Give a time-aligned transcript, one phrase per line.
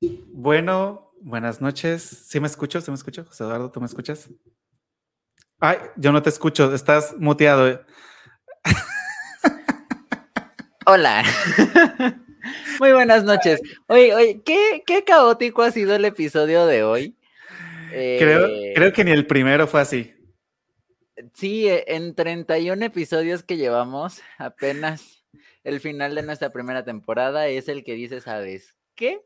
[0.00, 2.02] Bueno, buenas noches.
[2.02, 2.80] ¿Sí me escucho?
[2.80, 3.24] ¿Sí me escucho?
[3.24, 4.30] José Eduardo, ¿tú me escuchas?
[5.58, 7.84] Ay, yo no te escucho, estás muteado.
[10.86, 11.22] Hola.
[12.80, 13.60] Muy buenas noches.
[13.88, 17.16] Oye, oye, ¿qué, qué caótico ha sido el episodio de hoy.
[17.90, 20.14] Creo, Eh, creo que ni el primero fue así.
[21.34, 25.22] Sí, eh, en 31 episodios que llevamos, apenas
[25.64, 29.20] el final de nuestra primera temporada es el que dice, ¿sabes qué?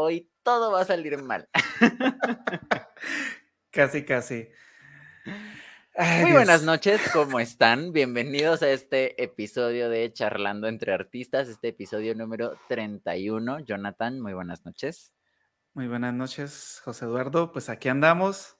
[0.00, 1.48] Hoy todo va a salir mal.
[3.72, 4.48] Casi, casi.
[5.96, 6.32] Ay, Muy Dios.
[6.34, 7.92] buenas noches, ¿cómo están?
[7.92, 13.58] Bienvenidos a este episodio de Charlando entre Artistas, este episodio número 31.
[13.64, 15.12] Jonathan, muy buenas noches.
[15.74, 17.50] Muy buenas noches, José Eduardo.
[17.50, 18.56] Pues aquí andamos.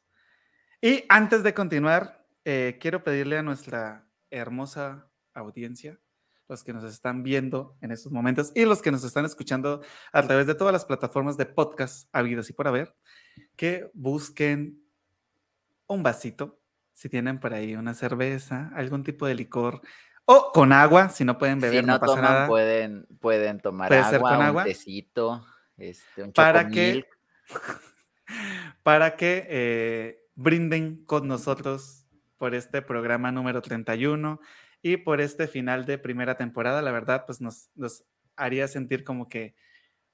[0.80, 6.00] Y antes de continuar, eh, quiero pedirle a nuestra hermosa audiencia,
[6.48, 10.22] los que nos están viendo en estos momentos y los que nos están escuchando a
[10.22, 12.94] través de todas las plataformas de podcast habidas y por haber,
[13.56, 14.82] que busquen
[15.86, 16.60] un vasito,
[16.92, 19.82] si tienen por ahí una cerveza, algún tipo de licor,
[20.24, 22.46] o con agua, si no pueden beber, si no, no, pasa toman, nada.
[22.46, 25.46] pueden, pueden tomar Puede agua, con un tecito,
[25.76, 27.06] este, un para que,
[28.82, 34.40] para que eh, brinden con nosotros por este programa número 31
[34.82, 36.82] y por este final de primera temporada.
[36.82, 37.70] La verdad, pues nos,
[38.36, 39.56] haría sentir como que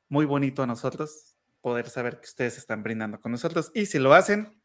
[0.08, 3.70] muy bonito a nosotros poder saber que ustedes están brindando con nosotros.
[3.74, 4.62] Y si lo hacen,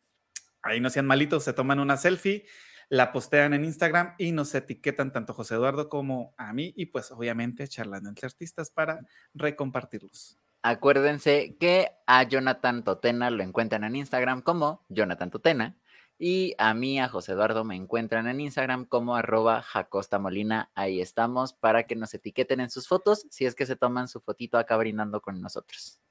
[0.62, 2.46] ahí no sean malitos, se toman una selfie,
[2.90, 7.12] la postean en Instagram y nos etiquetan tanto José Eduardo como a mí y pues
[7.12, 9.00] obviamente charlando entre artistas para
[9.34, 10.40] recompartirlos.
[10.62, 15.78] Acuérdense que a Jonathan Totena lo encuentran en Instagram como Jonathan Totena.
[16.22, 20.70] Y a mí, a José Eduardo, me encuentran en Instagram como arroba Jacosta Molina.
[20.76, 24.20] Ahí estamos para que nos etiqueten en sus fotos si es que se toman su
[24.20, 26.02] fotito acá brindando con nosotros.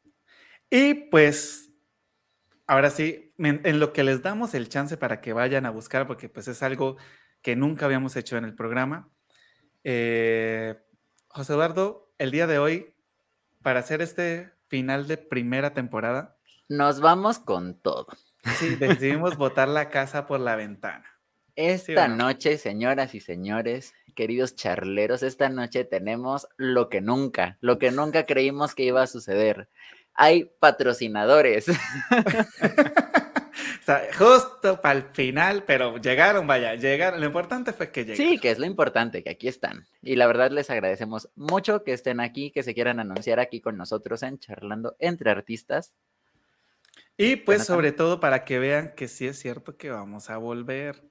[0.71, 1.71] Y pues,
[2.67, 6.07] ahora sí, en, en, lo que les damos el chance para que vayan a buscar,
[6.07, 6.97] porque pues es algo
[7.43, 9.11] que nunca habíamos hecho en el programa.
[9.85, 10.75] Eh,
[11.29, 12.95] José Eduardo, el día de hoy,
[13.63, 16.39] para hacer este final de primera temporada.
[16.69, 18.07] Nos vamos con todo.
[18.57, 21.05] Sí, decidimos botar la casa por la ventana.
[21.59, 27.91] Esta noche, señoras y señores, queridos charleros, esta noche tenemos lo que nunca, lo que
[27.91, 29.69] nunca creímos que iba a suceder.
[30.15, 31.67] Hay patrocinadores.
[31.69, 31.75] o
[33.85, 37.19] sea, justo para el final, pero llegaron, vaya, llegaron.
[37.19, 38.25] Lo importante fue que llegaron.
[38.29, 39.85] Sí, que es lo importante, que aquí están.
[40.01, 43.77] Y la verdad les agradecemos mucho que estén aquí, que se quieran anunciar aquí con
[43.77, 45.93] nosotros en Charlando entre Artistas.
[47.19, 51.03] Y pues sobre todo para que vean que sí es cierto que vamos a volver.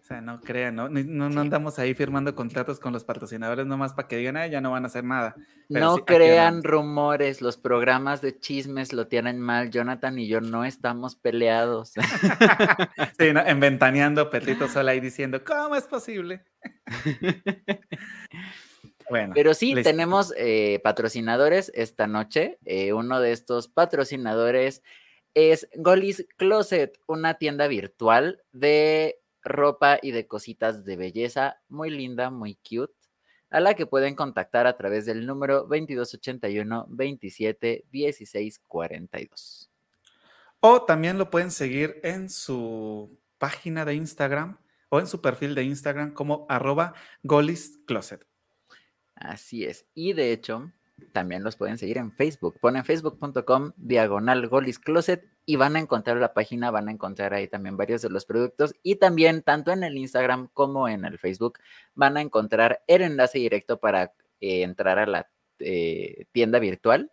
[0.00, 0.88] O sea, no crean, ¿no?
[0.88, 1.38] No, no sí.
[1.38, 4.84] andamos ahí firmando contratos con los patrocinadores nomás para que digan, ah, ya no van
[4.84, 5.34] a hacer nada.
[5.68, 9.70] Pero no sí, crean rumores, los programas de chismes lo tienen mal.
[9.70, 11.92] Jonathan y yo no estamos peleados.
[13.18, 13.40] sí, ¿no?
[13.40, 16.44] Enventaneando Petrito sola ahí diciendo, ¿cómo es posible?
[19.10, 19.88] Bueno, pero sí, listo.
[19.88, 22.58] tenemos eh, patrocinadores esta noche.
[22.66, 24.82] Eh, uno de estos patrocinadores
[25.38, 32.30] es Golis Closet, una tienda virtual de ropa y de cositas de belleza muy linda,
[32.30, 32.92] muy cute,
[33.50, 39.70] a la que pueden contactar a través del número 2281 27 16 42.
[40.60, 45.62] O también lo pueden seguir en su página de Instagram o en su perfil de
[45.62, 48.26] Instagram como arroba Golis Closet.
[49.14, 49.86] Así es.
[49.94, 50.72] Y de hecho,
[51.12, 52.58] también los pueden seguir en Facebook.
[52.60, 57.48] Ponen facebook.com diagonal Golis Closet y van a encontrar la página, van a encontrar ahí
[57.48, 61.58] también varios de los productos y también tanto en el Instagram como en el Facebook
[61.94, 65.28] van a encontrar el enlace directo para eh, entrar a la
[65.58, 67.10] eh, tienda virtual.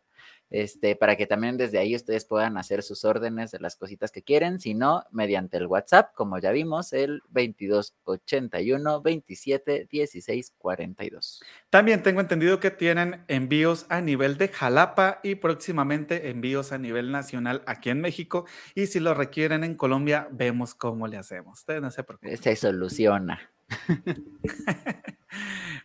[0.56, 4.24] Este, para que también desde ahí ustedes puedan hacer sus órdenes de las cositas que
[4.24, 11.44] quieren, si no, mediante el WhatsApp, como ya vimos, el 2281 27 16 42.
[11.70, 17.12] También tengo entendido que tienen envíos a nivel de Jalapa y próximamente envíos a nivel
[17.12, 18.46] nacional aquí en México.
[18.76, 21.60] Y si lo requieren en Colombia, vemos cómo le hacemos.
[21.60, 22.38] Ustedes no se preocupen.
[22.38, 23.52] Se soluciona.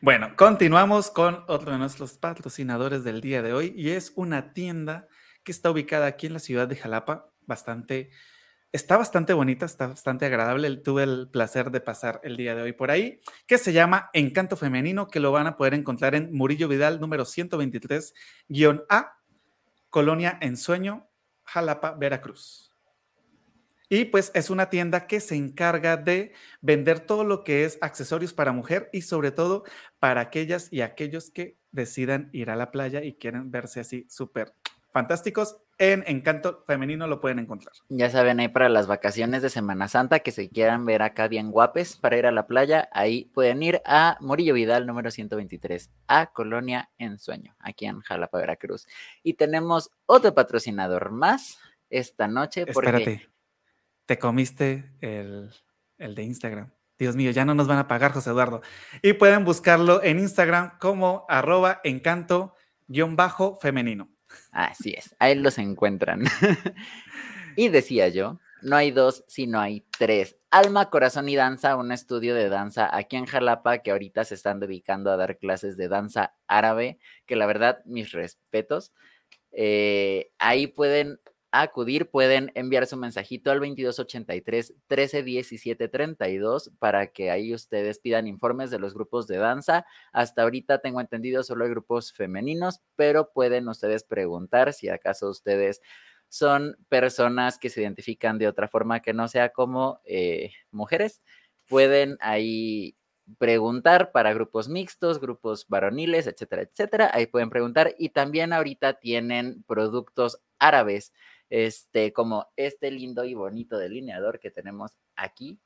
[0.00, 5.08] bueno, continuamos con otro de nuestros patrocinadores del día de hoy y es una tienda
[5.44, 8.10] que está ubicada aquí en la ciudad de Jalapa, bastante,
[8.72, 10.74] está bastante bonita, está bastante agradable.
[10.78, 14.56] Tuve el placer de pasar el día de hoy por ahí, que se llama Encanto
[14.56, 19.16] Femenino, que lo van a poder encontrar en Murillo Vidal número 123-A,
[19.88, 21.08] Colonia Ensueño,
[21.44, 22.69] Jalapa, Veracruz.
[23.92, 28.32] Y pues es una tienda que se encarga de vender todo lo que es accesorios
[28.32, 29.64] para mujer y sobre todo
[29.98, 34.54] para aquellas y aquellos que decidan ir a la playa y quieren verse así súper
[34.92, 35.56] fantásticos.
[35.78, 37.74] en Encanto Femenino lo pueden encontrar.
[37.88, 41.50] Ya saben, ahí para las vacaciones de Semana Santa, que se quieran ver acá bien
[41.50, 46.26] guapes para ir a la playa, ahí pueden ir a Morillo Vidal número 123, a
[46.32, 48.86] Colonia en Sueño, aquí en Jalapa, Veracruz.
[49.22, 51.58] Y tenemos otro patrocinador más
[51.88, 52.66] esta noche.
[52.66, 52.88] Porque...
[52.90, 53.29] Espérate,
[54.10, 55.50] te comiste el,
[55.96, 56.72] el de Instagram.
[56.98, 58.60] Dios mío, ya no nos van a pagar, José Eduardo.
[59.02, 64.10] Y pueden buscarlo en Instagram como arroba encanto-femenino.
[64.50, 66.24] Así es, ahí los encuentran.
[67.56, 70.34] y decía yo, no hay dos, sino hay tres.
[70.50, 74.58] Alma, Corazón y Danza, un estudio de danza aquí en Jalapa que ahorita se están
[74.58, 78.92] dedicando a dar clases de danza árabe, que la verdad, mis respetos.
[79.52, 81.20] Eh, ahí pueden
[81.52, 88.70] acudir, pueden enviar su mensajito al 2283 1317 32 para que ahí ustedes pidan informes
[88.70, 89.86] de los grupos de danza.
[90.12, 95.80] Hasta ahorita tengo entendido solo hay grupos femeninos, pero pueden ustedes preguntar si acaso ustedes
[96.28, 101.20] son personas que se identifican de otra forma que no sea como eh, mujeres.
[101.68, 102.96] Pueden ahí
[103.38, 107.10] preguntar para grupos mixtos, grupos varoniles, etcétera, etcétera.
[107.12, 111.12] Ahí pueden preguntar y también ahorita tienen productos árabes
[111.50, 115.58] este, como este lindo y bonito delineador que tenemos aquí,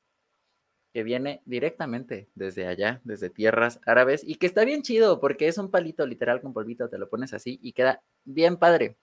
[0.91, 5.57] que viene directamente desde allá, desde tierras árabes, y que está bien chido porque es
[5.57, 8.97] un palito literal con polvito, te lo pones así y queda bien padre.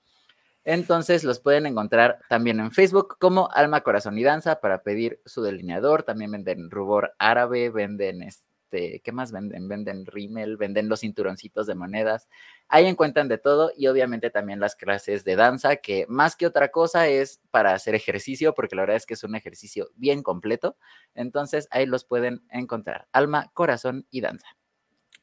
[0.64, 5.42] Entonces los pueden encontrar también en Facebook como Alma, Corazón y Danza para pedir su
[5.42, 6.04] delineador.
[6.04, 8.22] También venden rubor árabe, venden
[8.72, 9.68] este, ¿qué más venden?
[9.68, 12.28] Venden rímel, venden los cinturoncitos de monedas.
[12.68, 16.70] Ahí encuentran de todo y obviamente también las clases de danza, que más que otra
[16.70, 20.76] cosa es para hacer ejercicio, porque la verdad es que es un ejercicio bien completo.
[21.14, 23.08] Entonces ahí los pueden encontrar.
[23.12, 24.46] Alma, corazón y danza.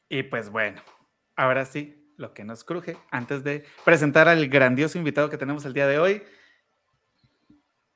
[0.08, 0.82] Y pues bueno,
[1.36, 5.74] ahora sí, lo que nos cruje, antes de presentar al grandioso invitado que tenemos el
[5.74, 6.24] día de hoy,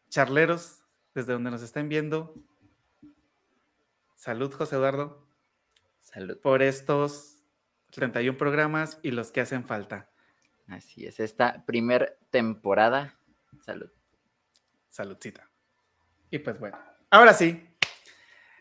[0.10, 0.80] charleros,
[1.14, 2.34] desde donde nos estén viendo.
[4.16, 5.33] Salud, José Eduardo.
[6.42, 7.44] Por estos
[7.92, 10.10] 31 programas y los que hacen falta.
[10.68, 13.18] Así es, esta primer temporada.
[13.66, 13.90] Salud.
[14.90, 15.50] Saludcita.
[16.30, 16.78] Y pues bueno,
[17.10, 17.68] ahora sí.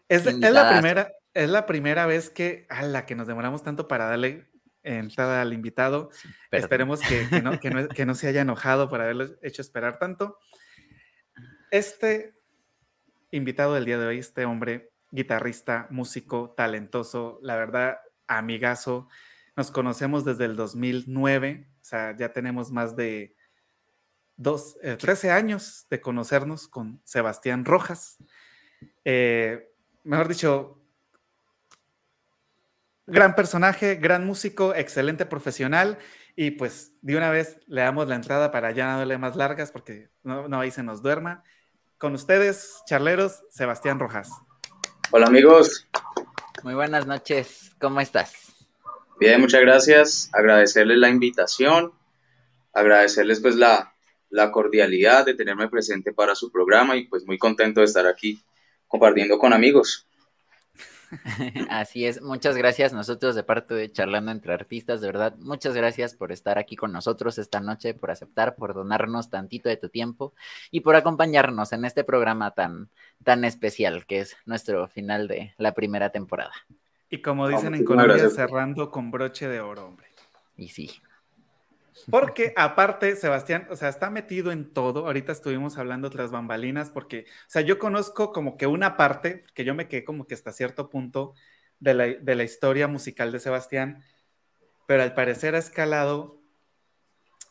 [0.08, 4.06] Es, la primera, es la primera vez que, a la que nos demoramos tanto para
[4.06, 4.50] darle
[4.82, 6.10] entrada al invitado.
[6.50, 10.38] Esperemos que, no, que no se haya enojado por haberlo hecho esperar tanto.
[11.70, 12.34] Este
[13.30, 19.08] invitado del día de hoy, este hombre, guitarrista, músico, talentoso, la verdad, amigazo.
[19.54, 23.36] Nos conocemos desde el 2009, o sea, ya tenemos más de
[24.36, 28.16] dos, 13 eh, años de conocernos con Sebastián Rojas.
[29.04, 29.70] Eh,
[30.02, 30.82] mejor dicho,
[33.06, 35.98] gran personaje, gran músico, excelente profesional.
[36.34, 39.70] Y pues de una vez le damos la entrada para ya no darle más largas
[39.70, 41.44] porque no, no ahí se nos duerma.
[41.98, 44.30] Con ustedes, charleros, Sebastián Rojas.
[45.14, 45.86] Hola amigos.
[46.62, 48.32] Muy buenas noches, ¿cómo estás?
[49.20, 50.30] Bien, muchas gracias.
[50.32, 51.92] Agradecerles la invitación,
[52.72, 53.92] agradecerles pues la,
[54.30, 58.42] la cordialidad de tenerme presente para su programa y pues muy contento de estar aquí
[58.88, 60.08] compartiendo con amigos.
[61.68, 66.14] Así es, muchas gracias nosotros de parte de Charlando entre Artistas, de verdad, muchas gracias
[66.14, 70.32] por estar aquí con nosotros esta noche, por aceptar, por donarnos tantito de tu tiempo
[70.70, 72.88] y por acompañarnos en este programa tan,
[73.22, 76.52] tan especial que es nuestro final de la primera temporada.
[77.08, 80.06] Y como dicen en Colombia, cerrando con broche de oro, hombre.
[80.56, 81.02] Y sí,
[82.10, 85.06] porque aparte, Sebastián, o sea, está metido en todo.
[85.06, 89.42] Ahorita estuvimos hablando de las bambalinas, porque, o sea, yo conozco como que una parte,
[89.54, 91.34] que yo me quedé como que hasta cierto punto
[91.80, 94.02] de la, de la historia musical de Sebastián,
[94.86, 96.41] pero al parecer ha escalado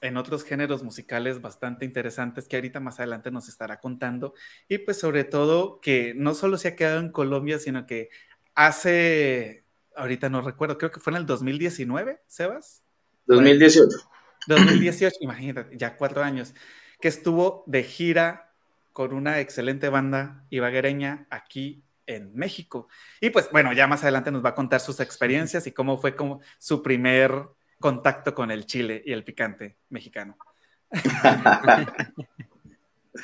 [0.02, 4.34] en otros géneros musicales bastante interesantes que ahorita más adelante nos estará contando.
[4.68, 8.10] Y pues sobre todo que no solo se ha quedado en Colombia, sino que
[8.56, 9.64] hace,
[9.96, 12.84] ahorita no recuerdo, creo que fue en el 2019, Sebas.
[13.28, 13.90] 2018.
[14.48, 16.56] 2018, imagínate, ya cuatro años,
[17.00, 18.54] que estuvo de gira
[18.94, 22.88] con una excelente banda ibaguereña aquí en México.
[23.22, 26.16] Y pues bueno, ya más adelante nos va a contar sus experiencias y cómo fue
[26.16, 27.32] como su primer
[27.82, 30.38] contacto con el chile y el picante mexicano.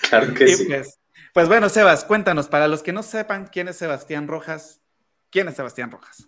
[0.09, 0.65] claro que sí.
[0.65, 0.99] Pues,
[1.33, 4.81] pues bueno, Sebas, cuéntanos, para los que no sepan quién es Sebastián Rojas,
[5.29, 6.27] ¿quién es Sebastián Rojas?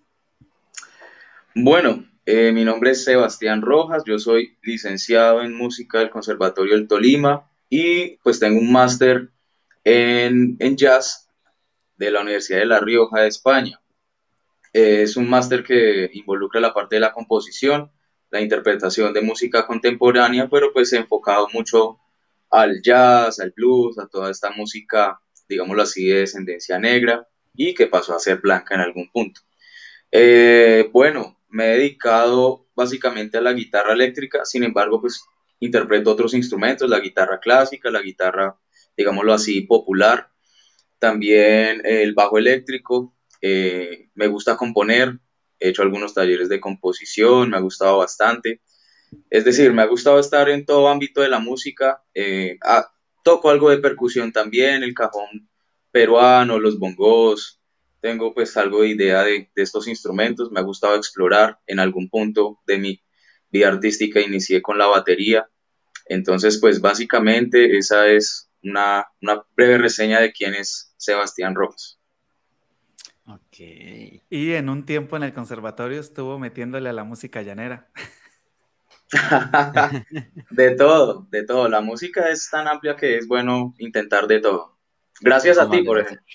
[1.56, 6.88] Bueno, eh, mi nombre es Sebastián Rojas, yo soy licenciado en música del Conservatorio del
[6.88, 9.30] Tolima y pues tengo un máster
[9.84, 11.28] en, jazz
[11.98, 13.82] de la Universidad de La Rioja de España.
[14.72, 17.92] es un máster que involucra la parte de la composición,
[18.32, 22.00] la interpretación de música contemporánea, pero pues enfocado mucho
[22.50, 27.88] al jazz, al blues, a toda esta música, digámoslo así, de descendencia negra y que
[27.88, 29.42] pasó a ser blanca en algún punto.
[30.12, 35.24] Eh, bueno, me he dedicado básicamente a la guitarra eléctrica, sin embargo, pues
[35.60, 38.58] interpreto otros instrumentos, la guitarra clásica, la guitarra,
[38.96, 40.30] digámoslo así, popular,
[41.00, 45.20] también el bajo eléctrico, eh, me gusta componer,
[45.60, 48.62] he hecho algunos talleres de composición, me ha gustado bastante.
[49.30, 52.04] Es decir, me ha gustado estar en todo ámbito de la música.
[52.14, 52.58] Eh,
[53.24, 55.50] toco algo de percusión también, el cajón
[55.92, 57.60] peruano, los bongos.
[58.02, 60.52] Tengo pues algo de idea de, de estos instrumentos.
[60.52, 61.60] Me ha gustado explorar.
[61.68, 63.04] En algún punto de mi
[63.52, 65.50] vida artística inicié con la batería.
[66.06, 71.99] Entonces, pues básicamente esa es una, una breve reseña de quién es Sebastián Rojas.
[73.30, 73.60] Ok.
[74.30, 77.90] Y en un tiempo en el conservatorio estuvo metiéndole a la música llanera.
[80.50, 81.70] de todo, de todo.
[81.70, 84.78] La música es tan amplia que es bueno intentar de todo.
[85.22, 86.26] Gracias a ti, por ejemplo.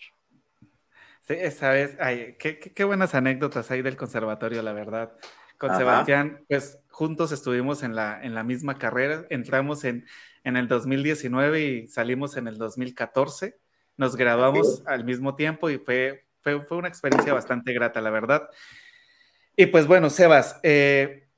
[1.22, 5.16] Sí, sabes, ay, qué, qué, buenas anécdotas hay del conservatorio, la verdad.
[5.58, 10.06] Con Sebastián, pues juntos estuvimos en la, en la misma carrera, entramos en,
[10.42, 13.56] en el 2019 y salimos en el 2014,
[13.96, 18.48] nos graduamos al mismo tiempo y fue fue, una experiencia bastante grata, la verdad.
[19.56, 21.28] Y pues bueno, Sebas, eh,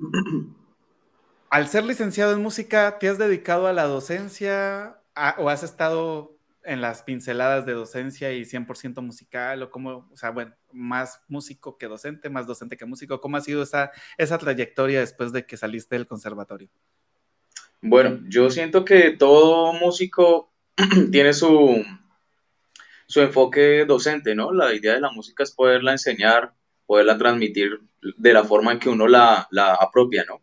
[1.51, 5.01] al ser licenciado en música, ¿te has dedicado a la docencia
[5.39, 10.31] o has estado en las pinceladas de docencia y 100% musical o cómo, o sea,
[10.31, 14.99] bueno, más músico que docente, más docente que músico, ¿cómo ha sido esa, esa trayectoria
[14.99, 16.69] después de que saliste del conservatorio?
[17.81, 20.53] Bueno, yo siento que todo músico
[21.13, 21.85] tiene su,
[23.07, 24.53] su enfoque docente, ¿no?
[24.53, 26.53] La idea de la música es poderla enseñar,
[26.87, 29.49] poderla transmitir de la forma en que uno la,
[29.81, 30.43] apropia, ¿no?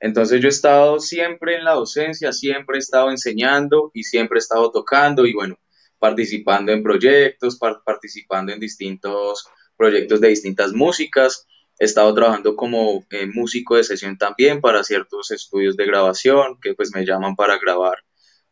[0.00, 4.40] Entonces yo he estado siempre en la docencia, siempre he estado enseñando y siempre he
[4.40, 5.58] estado tocando y bueno,
[5.98, 11.46] participando en proyectos, participando en distintos proyectos de distintas músicas.
[11.78, 16.74] He estado trabajando como eh, músico de sesión también para ciertos estudios de grabación que
[16.74, 17.98] pues me llaman para grabar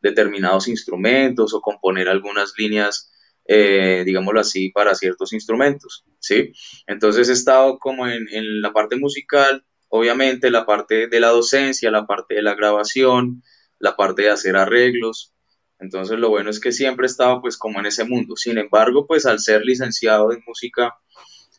[0.00, 3.12] determinados instrumentos o componer algunas líneas
[3.44, 6.52] eh, digámoslo así, para ciertos instrumentos, ¿sí?
[6.86, 8.26] Entonces he estado como en,
[8.60, 13.42] la parte musical, obviamente la parte de la docencia, la parte de la grabación,
[13.78, 15.34] la parte de hacer arreglos.
[15.78, 18.36] Entonces lo bueno es que siempre he estado pues como en ese mundo.
[18.36, 20.94] Sin embargo, pues al ser licenciado en música,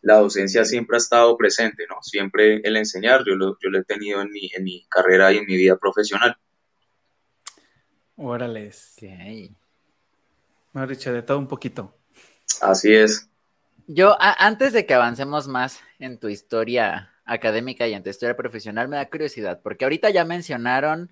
[0.01, 1.95] la docencia siempre ha estado presente, ¿no?
[2.01, 5.37] Siempre el enseñar, yo lo, yo lo he tenido en mi, en mi carrera y
[5.37, 6.37] en mi vida profesional.
[8.15, 8.71] Órale.
[8.97, 9.55] Okay.
[10.73, 11.97] Mejor dicho, de todo un poquito.
[12.61, 13.29] Así es.
[13.87, 18.87] Yo, antes de que avancemos más en tu historia académica y en tu historia profesional,
[18.87, 21.11] me da curiosidad, porque ahorita ya mencionaron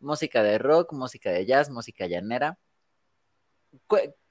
[0.00, 2.58] música de rock, música de jazz, música llanera.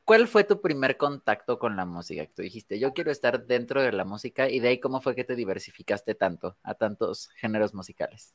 [0.06, 2.26] ¿Cuál fue tu primer contacto con la música?
[2.34, 5.24] Tú dijiste, yo quiero estar dentro de la música y de ahí cómo fue que
[5.24, 8.34] te diversificaste tanto a tantos géneros musicales.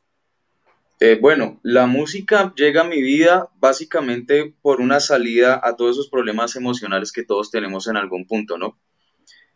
[1.05, 6.09] Eh, bueno, la música llega a mi vida básicamente por una salida a todos esos
[6.09, 8.79] problemas emocionales que todos tenemos en algún punto, ¿no?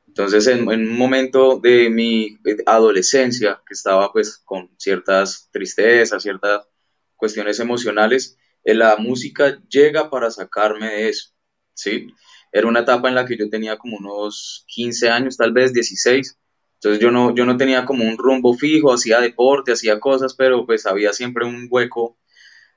[0.08, 2.36] Entonces, en, un momento de mi
[2.66, 6.66] adolescencia, que estaba pues con ciertas tristezas, ciertas
[7.14, 11.30] cuestiones emocionales, eh, la música llega para sacarme de eso,
[11.74, 12.08] ¿sí?
[12.50, 16.40] Era una etapa en la que yo tenía como unos 15 años, tal vez 16,
[16.86, 20.64] entonces yo no, yo no tenía como un rumbo fijo, hacía deporte, hacía cosas, pero
[20.64, 22.16] pues había siempre un hueco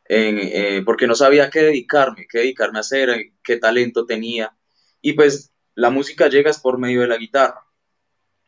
[0.05, 4.57] eh, porque no sabía qué dedicarme, qué dedicarme a hacer, eh, qué talento tenía.
[4.99, 7.63] Y pues la música llega por medio de la guitarra.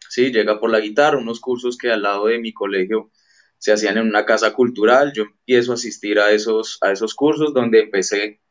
[0.10, 3.12] Sí, llega por la guitarra, unos cursos que al lado de mi colegio
[3.60, 5.14] se hacían en una casa cultural.
[5.14, 8.42] Yo empiezo a asistir a esos, a esos cursos donde empecé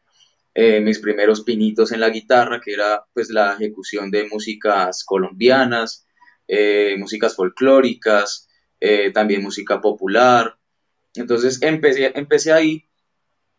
[0.54, 6.06] eh, mis primeros pinitos en la guitarra, que era pues la ejecución de músicas colombianas,
[6.52, 8.48] eh, músicas folclóricas,
[8.80, 10.58] eh, también música popular.
[11.14, 12.88] Entonces empecé, empecé ahí,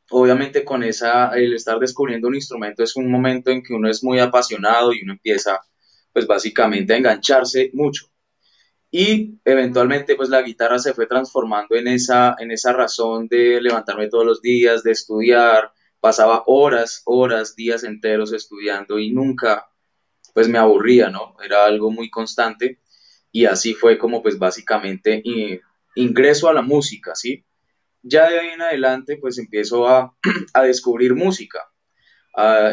[0.09, 4.03] obviamente con esa, el estar descubriendo un instrumento es un momento en que uno es
[4.03, 5.61] muy apasionado y uno empieza
[6.11, 8.07] pues básicamente a engancharse mucho.
[8.91, 14.09] Y eventualmente pues la guitarra se fue transformando en esa, en esa razón de levantarme
[14.09, 15.71] todos los días, de estudiar,
[16.01, 19.69] pasaba horas, horas, días enteros estudiando y nunca
[20.33, 21.37] pues me aburría, ¿no?
[21.41, 22.80] Era algo muy constante
[23.31, 25.23] y así fue como pues básicamente
[25.95, 27.45] ingreso a la música, ¿sí?
[28.03, 30.15] Ya de ahí en adelante pues empiezo a,
[30.63, 31.71] descubrir música,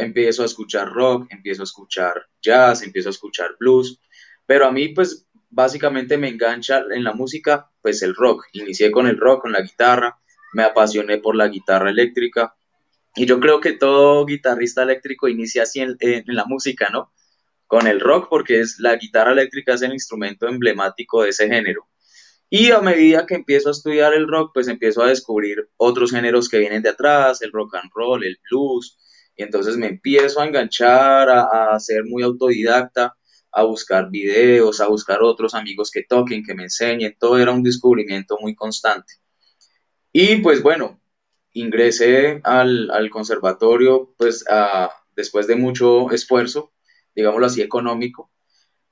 [0.00, 4.00] empiezo a escuchar rock, empiezo a escuchar jazz, empiezo a escuchar blues,
[4.46, 9.06] pero a mí pues básicamente me engancha en la música pues el rock, inicié con
[9.06, 10.18] el rock, con la guitarra,
[10.52, 12.54] me apasioné por la guitarra eléctrica,
[13.14, 17.10] Y yo creo que todo guitarrista eléctrico inicia así en la música, ¿no?
[17.68, 21.86] Con el rock, porque es la guitarra eléctrica es el instrumento emblemático de ese género.
[22.50, 26.48] Y a medida que empiezo a estudiar el rock, pues empiezo a descubrir otros géneros
[26.48, 28.98] que vienen de atrás, el rock and roll, el blues,
[29.36, 33.14] y entonces me empiezo a enganchar, a, a ser muy autodidacta,
[33.52, 37.62] a buscar videos, a buscar otros amigos que toquen, que me enseñen, todo era un
[37.62, 39.14] descubrimiento muy constante.
[40.12, 41.00] Y pues bueno,
[41.52, 44.44] ingresé al, al conservatorio pues
[45.16, 46.72] después de mucho esfuerzo,
[47.18, 48.30] digámoslo así, económico,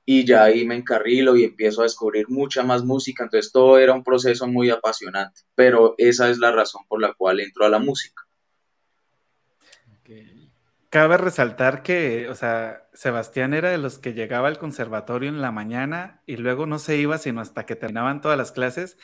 [0.05, 3.93] y ya ahí me encarrilo y empiezo a descubrir mucha más música, entonces todo era
[3.93, 7.79] un proceso muy apasionante, pero esa es la razón por la cual entro a la
[7.79, 8.23] música.
[10.89, 15.51] Cabe resaltar que, o sea, Sebastián era de los que llegaba al conservatorio en la
[15.51, 18.97] mañana y luego no se iba sino hasta que terminaban todas las clases.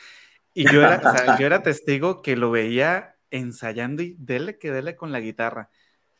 [0.54, 5.12] Y yo era, yo era testigo que lo veía ensayando y dele que dele con
[5.12, 5.68] la guitarra.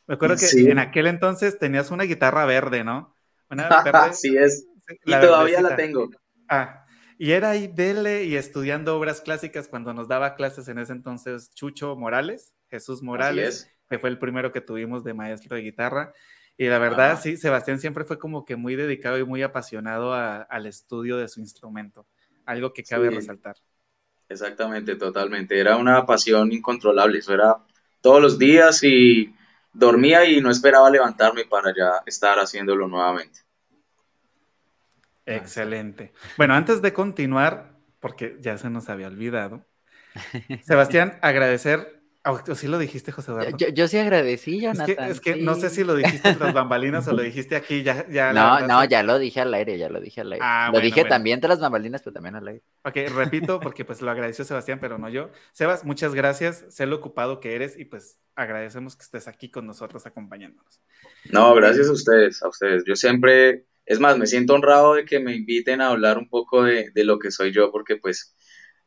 [0.07, 0.69] Me acuerdo que Sí.
[0.69, 3.15] en aquel entonces tenías una guitarra verde, ¿no?
[3.49, 4.67] Una verde, Así es,
[5.05, 5.75] y la todavía la verdecita.
[5.77, 6.09] tengo.
[6.47, 6.85] Ah,
[7.17, 11.49] y era ahí dele y estudiando obras clásicas cuando nos daba clases en ese entonces
[11.53, 16.11] Chucho Morales, Jesús Morales, que fue el primero que tuvimos de maestro de guitarra.
[16.57, 17.21] Y la verdad, Ajá.
[17.21, 21.27] sí, Sebastián siempre fue como que muy dedicado y muy apasionado a- al estudio de
[21.27, 22.05] su instrumento,
[22.45, 23.15] algo que cabe Sí.
[23.15, 23.55] resaltar.
[24.29, 25.59] Exactamente, totalmente.
[25.59, 27.19] Era una pasión incontrolable.
[27.19, 27.57] Eso era
[28.01, 29.33] todos los días y
[29.75, 33.41] dormía y no esperaba levantarme para ya estar haciéndolo nuevamente.
[35.25, 36.13] Excelente.
[36.37, 39.65] Bueno, antes de continuar, porque ya se nos había olvidado,
[40.63, 41.94] Sebastián, agradecer,
[42.25, 43.57] ¿o sí lo dijiste, José Yo, Eduardo?
[43.57, 45.11] yo- yo sí agradecí, Es que, Jonathan.
[45.11, 48.07] es que no sé si lo dijiste en las bambalinas o lo dijiste aquí, ya,
[48.09, 50.43] ya No, no, ya lo dije al aire, ya lo dije al aire.
[50.45, 51.09] Ah, lo bueno, dije bueno.
[51.09, 52.63] también de las bambalinas, pero también al aire.
[52.83, 55.29] Ok, repito, porque pues lo agradeció Sebastián, pero no yo.
[55.53, 59.67] Sebas, muchas gracias, sé lo ocupado que eres y pues agradecemos que estés aquí con
[59.67, 60.81] nosotros acompañándonos.
[61.31, 62.83] No, gracias a ustedes, a ustedes.
[62.87, 66.63] Yo siempre, es más, me siento honrado de que me inviten a hablar un poco
[66.63, 68.35] de, de lo que soy yo, porque pues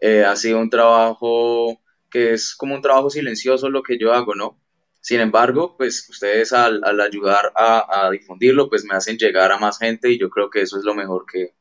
[0.00, 4.34] eh, ha sido un trabajo que es como un trabajo silencioso lo que yo hago,
[4.34, 4.60] ¿no?
[5.00, 9.58] Sin embargo, pues ustedes al, al ayudar a, a difundirlo, pues me hacen llegar a
[9.58, 11.54] más gente y yo creo que eso es lo mejor que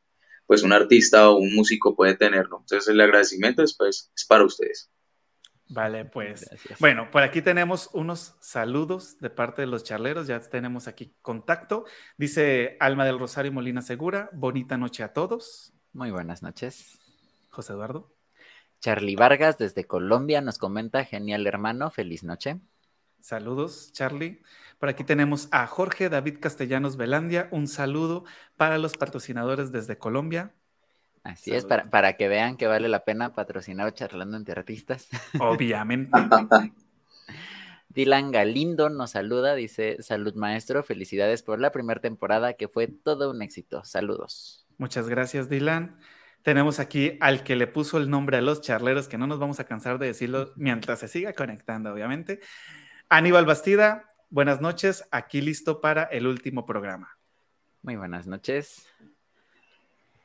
[0.46, 2.60] pues un artista o un músico puede tener, ¿no?
[2.60, 4.90] Entonces el agradecimiento después es para ustedes.
[5.68, 6.46] Vale, pues.
[6.48, 6.78] Gracias.
[6.78, 11.84] Bueno, por aquí tenemos unos saludos de parte de los charleros, ya tenemos aquí contacto.
[12.16, 15.74] Dice Alma del Rosario Molina Segura, bonita noche a todos.
[15.92, 16.98] Muy buenas noches.
[17.50, 18.17] José Eduardo.
[18.80, 22.60] Charlie Vargas desde Colombia nos comenta, genial hermano, feliz noche.
[23.20, 24.42] Saludos, Charlie.
[24.78, 27.48] Por aquí tenemos a Jorge David Castellanos Velandia.
[27.50, 28.24] Un saludo
[28.56, 30.54] para los patrocinadores desde Colombia.
[31.24, 35.08] Así es, para, para que vean que vale la pena patrocinar charlando entre artistas.
[35.40, 36.12] Obviamente.
[37.88, 43.30] Dylan Galindo nos saluda, dice, salud maestro, felicidades por la primera temporada que fue todo
[43.30, 43.82] un éxito.
[43.84, 44.66] Saludos.
[44.76, 45.98] Muchas gracias, Dylan.
[46.42, 49.60] Tenemos aquí al que le puso el nombre a los charleros, que no nos vamos
[49.60, 52.40] a cansar de decirlo mientras se siga conectando, obviamente.
[53.08, 57.18] Aníbal Bastida, buenas noches, aquí listo para el último programa.
[57.82, 58.86] Muy buenas noches.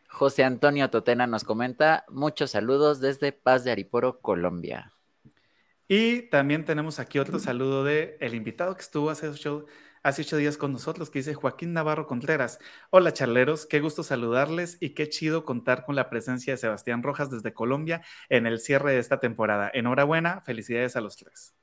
[0.07, 4.93] José Antonio Totena nos comenta, muchos saludos desde Paz de Ariporo, Colombia.
[5.87, 9.65] Y también tenemos aquí otro saludo de el invitado que estuvo hace ocho,
[10.03, 12.59] hace ocho días con nosotros, que dice Joaquín Navarro Contreras.
[12.89, 17.31] Hola charleros, qué gusto saludarles y qué chido contar con la presencia de Sebastián Rojas
[17.31, 19.71] desde Colombia en el cierre de esta temporada.
[19.73, 21.55] Enhorabuena, felicidades a los tres.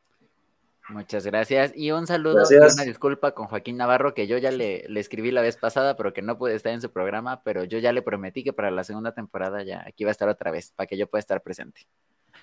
[0.88, 1.72] Muchas gracias.
[1.76, 2.72] Y un saludo Gracias.
[2.72, 5.96] y una disculpa con Joaquín Navarro, que yo ya le, le escribí la vez pasada,
[5.96, 8.72] pero que no pude estar en su programa, pero yo ya le prometí que para
[8.72, 11.42] la segunda temporada ya aquí va a estar otra vez, para que yo pueda estar
[11.42, 11.86] presente.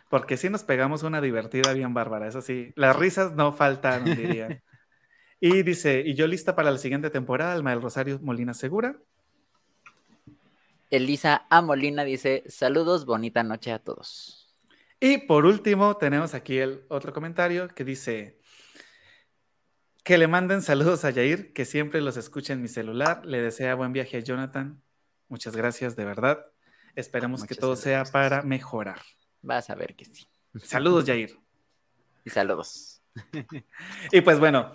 [0.10, 2.72] Porque sí nos pegamos una divertida bien bárbara, eso sí.
[2.76, 4.64] Las risas no faltan, diría.
[5.40, 8.98] Y dice, y yo lista para la siguiente temporada, Alma del Rosario Molina Segura.
[10.90, 11.62] Elisa A.
[11.62, 14.56] Molina dice, saludos, bonita noche a todos.
[15.00, 18.40] Y por último, tenemos aquí el otro comentario que dice
[20.04, 23.26] que le manden saludos a Yair, que siempre los escucha en mi celular.
[23.26, 24.82] Le desea buen viaje a Jonathan.
[25.28, 26.46] Muchas gracias, de verdad.
[26.96, 29.02] Esperemos que todo sea para mejorar.
[29.42, 30.26] Vas a ver que sí.
[30.64, 31.38] Saludos, Yair.
[32.26, 33.02] Y saludos.
[34.12, 34.74] Y pues bueno,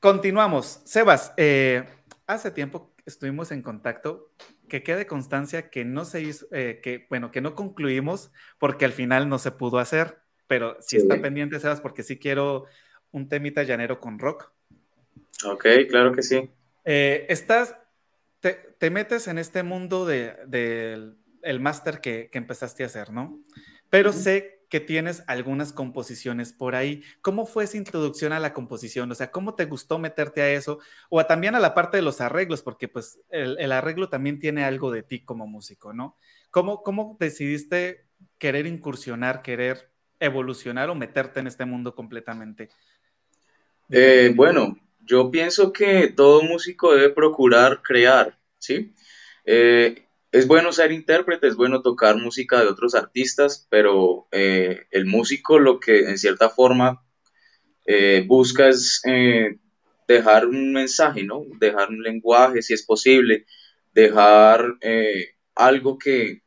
[0.00, 0.80] continuamos.
[0.84, 1.84] Sebas, eh,
[2.26, 4.32] hace tiempo estuvimos en contacto,
[4.68, 8.92] que quede constancia que no se hizo, eh, que bueno, que no concluimos porque al
[8.92, 10.96] final no se pudo hacer, pero sí, Sí.
[10.98, 12.66] está pendiente, Sebas, porque sí quiero
[13.12, 14.50] un temita llanero con rock.
[15.44, 16.50] Ok, claro que sí.
[16.84, 17.76] Eh, estás,
[18.40, 23.10] te, te metes en este mundo de, del el máster que, que empezaste a hacer,
[23.12, 23.40] ¿no?
[23.88, 24.18] Pero Ujú.
[24.18, 27.02] sé que tienes algunas composiciones por ahí.
[27.20, 29.10] ¿Cómo fue esa introducción a la composición?
[29.10, 30.78] O sea, ¿cómo te gustó meterte a eso?
[31.10, 34.92] O también a la parte de los arreglos, porque pues el, arreglo también tiene algo
[34.92, 36.16] de ti como músico, ¿no?
[36.52, 38.06] ¿Cómo, ¿Cómo decidiste
[38.38, 42.70] querer incursionar, querer evolucionar o meterte en este mundo completamente?
[43.90, 48.94] Eh, bueno, yo pienso que todo músico debe procurar crear, ¿sí?
[49.44, 55.06] Eh, es bueno ser intérprete, es bueno tocar música de otros artistas, pero eh, el
[55.06, 57.04] músico lo que en cierta forma
[57.84, 59.58] eh, busca es eh,
[60.06, 61.42] dejar un mensaje, ¿no?
[61.58, 63.46] Dejar un lenguaje, si es posible,
[63.92, 64.76] dejar
[65.56, 66.42] algo que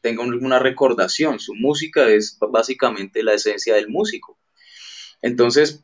[0.00, 1.38] tenga una recordación.
[1.38, 4.38] Su música es básicamente la esencia del músico.
[5.20, 5.82] Entonces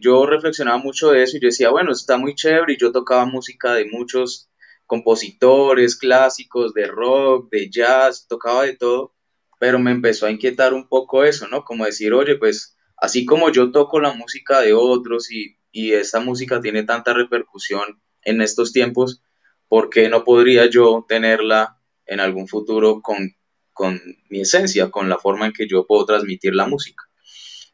[0.00, 3.26] yo reflexionaba mucho de eso y yo decía, bueno, está muy chévere y yo tocaba
[3.26, 4.49] música de muchos
[4.90, 9.14] compositores clásicos de rock, de jazz, tocaba de todo,
[9.60, 11.62] pero me empezó a inquietar un poco eso, ¿no?
[11.62, 16.18] Como decir, oye, pues así como yo toco la música de otros y, y esta
[16.18, 19.22] música tiene tanta repercusión en estos tiempos,
[19.68, 23.36] ¿por qué no podría yo tenerla en algún futuro con,
[23.72, 27.04] con mi esencia, con la forma en que yo puedo transmitir la música?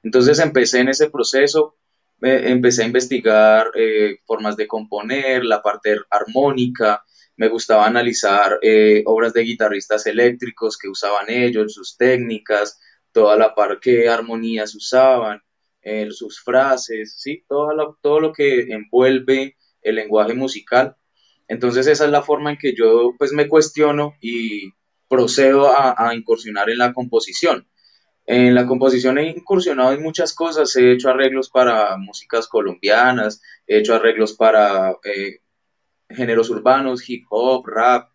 [0.03, 1.79] Entonces empecé en ese proceso,
[2.21, 7.05] empecé a investigar eh, formas de componer, la parte armónica,
[7.37, 12.81] me gustaba analizar eh, obras de guitarristas eléctricos que usaban ellos, sus técnicas,
[13.13, 15.43] toda la parte que armonías usaban,
[16.11, 17.45] sus frases, ¿sí?
[17.47, 20.97] todo, lo, todo lo que envuelve el lenguaje musical.
[21.47, 24.73] Entonces esa es la forma en que yo pues me cuestiono y
[25.09, 27.69] procedo a incursionar en la composición.
[28.27, 33.79] En la composición he incursionado en muchas cosas, he hecho arreglos para músicas colombianas, he
[33.79, 35.43] hecho arreglos para eh,
[36.11, 38.11] géneros urbanos, hip hop, rap,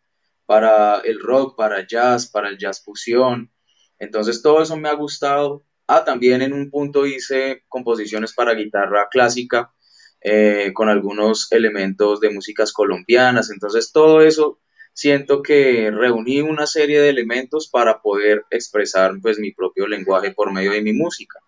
[0.45, 3.52] para el rock, para jazz, para el jazz fusión.
[4.00, 5.63] Entonces todo eso me ha gustado.
[5.88, 9.74] Ah, también en un punto hice composiciones para guitarra clásica
[10.19, 13.50] eh, con algunos elementos de músicas colombianas.
[13.50, 14.60] Entonces todo eso
[14.93, 20.51] siento que reuní una serie de elementos para poder expresar pues mi propio lenguaje por
[20.51, 21.39] medio de mi música.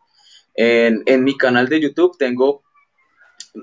[0.55, 2.63] En, mi canal de YouTube tengo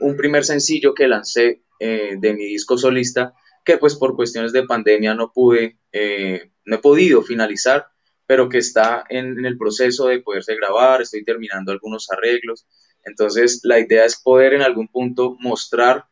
[0.00, 4.64] un primer sencillo que lancé eh, de mi disco solista que pues por cuestiones de
[4.64, 7.86] pandemia no pude, eh, no he podido finalizar,
[8.26, 12.66] pero que está en, en el proceso de poderse grabar, estoy terminando algunos arreglos.
[13.04, 16.06] Entonces la idea es poder en algún punto mostrar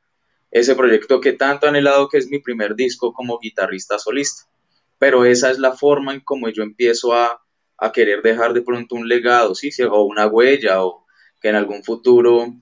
[0.51, 4.45] ese proyecto que tanto he anhelado que es mi primer disco como guitarrista solista.
[4.99, 7.43] Pero esa es la forma en como yo empiezo a,
[7.95, 9.71] querer dejar de pronto un legado, ¿sí?
[9.85, 11.07] o una huella, o
[11.41, 12.53] que en algún futuro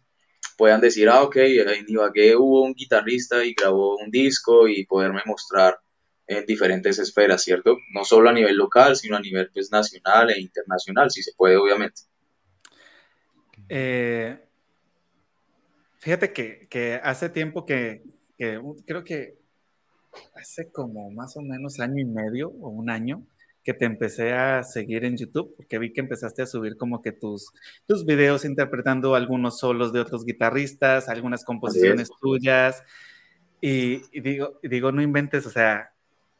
[0.58, 5.22] puedan decir, ah, ok, en Ibagué hubo un guitarrista y grabó un disco y poderme
[5.24, 5.78] mostrar
[6.26, 7.78] en diferentes esferas, ¿cierto?
[7.92, 11.56] No solo a nivel local, sino a nivel pues, nacional e internacional, si se puede,
[11.56, 12.02] obviamente.
[13.68, 14.45] Eh,
[16.06, 18.04] Fíjate que, hace tiempo que,
[18.38, 19.34] creo que
[20.36, 23.26] hace como más o menos año y medio o un año
[23.64, 27.10] que te empecé a seguir en YouTube, porque vi que empezaste a subir como que
[27.10, 27.50] tus,
[27.88, 32.84] tus videos interpretando algunos solos de otros guitarristas, algunas composiciones tuyas.
[33.60, 35.90] Y, digo, y digo, no inventes, o sea,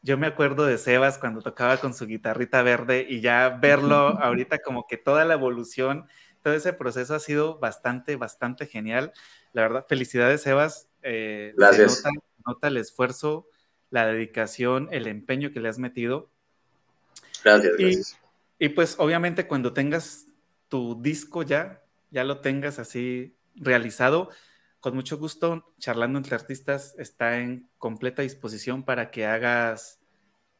[0.01, 4.59] yo me acuerdo de Sebas cuando tocaba con su guitarrita verde y ya verlo ahorita
[4.59, 6.05] como que toda la evolución,
[6.41, 9.11] todo ese proceso ha sido bastante, bastante genial.
[9.57, 10.87] La verdad, felicidades, Sebas.
[11.01, 12.03] Eh, Gracias.
[12.03, 12.09] Se
[12.45, 13.47] nota, el esfuerzo,
[13.89, 16.29] la dedicación, el empeño que le has metido.
[17.43, 18.19] Gracias, gracias.
[18.59, 20.27] Y pues obviamente cuando tengas
[20.67, 24.29] tu disco ya, ya lo tengas así realizado,
[24.79, 29.99] con mucho gusto, charlando entre artistas está en completa disposición para que hagas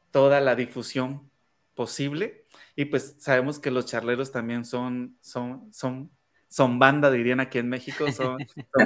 [0.09, 1.29] toda la difusión
[1.75, 2.47] posible.
[2.75, 6.16] Y pues sabemos que los charleros también son, son, son
[6.47, 8.37] son banda, dirían aquí en México, son,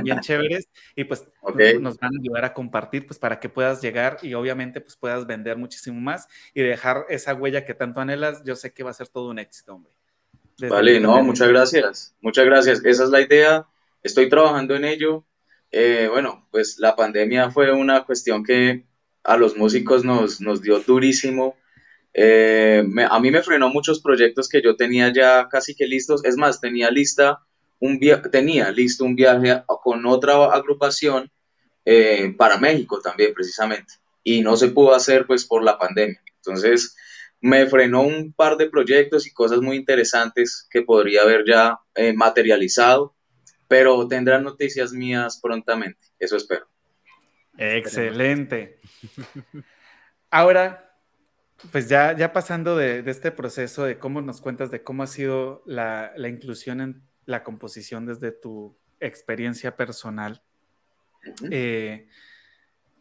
[0.03, 1.25] bien chéveres y pues
[1.79, 5.27] nos van a ayudar a compartir pues para que puedas llegar y obviamente pues puedas
[5.27, 8.95] vender muchísimo más y dejar esa huella que tanto anhelas, yo sé que va a
[8.95, 9.91] ser todo un éxito, hombre.
[10.69, 13.67] vale, no, muchas gracias, muchas gracias, esa es la idea,
[14.03, 15.25] estoy trabajando en ello.
[15.73, 18.85] Eh, bueno, pues la pandemia fue una cuestión que
[19.23, 21.55] a los músicos nos, nos dio durísimo.
[22.13, 26.25] Eh, a mí me frenó muchos proyectos que yo tenía ya casi que listos.
[26.25, 27.39] Es más, tenía lista
[27.81, 27.99] un
[28.31, 31.29] tenía listo un viaje con otra agrupación
[31.83, 33.95] eh, para México también, precisamente.
[34.23, 36.21] Y no se pudo hacer pues por la pandemia.
[36.37, 36.95] Entonces
[37.41, 42.13] me frenó un par de proyectos y cosas muy interesantes que podría haber ya eh,
[42.13, 43.15] materializado,
[43.67, 45.99] pero tendrán noticias mías prontamente.
[46.19, 46.67] Eso espero.
[47.57, 48.79] Excelente.
[50.29, 50.95] Ahora,
[51.71, 55.63] pues ya, ya pasando de, este proceso de cómo nos cuentas de cómo ha sido
[55.65, 60.43] la, inclusión en la composición desde tu experiencia personal,
[61.49, 62.07] eh,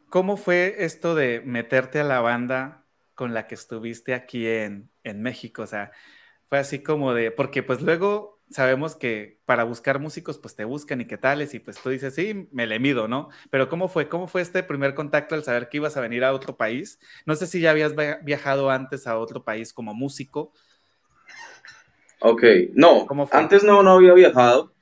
[0.09, 5.23] ¿cómo fue esto de meterte a la banda con la que estuviste aquí en, en
[5.23, 5.63] México?
[5.63, 5.93] O sea,
[6.49, 11.01] fue así como de, porque pues luego sabemos que para buscar músicos, pues te buscan
[11.01, 13.29] y qué tales, y pues tú dices, sí, me le mido, ¿no?
[13.51, 14.09] Pero ¿cómo fue?
[14.09, 16.99] ¿Cómo fue este primer contacto al saber que ibas a venir a otro país?
[17.27, 20.53] No sé si ya habías viajado antes a otro país como músico.
[22.21, 22.43] Ok,
[22.75, 24.73] no, antes no, no había viajado.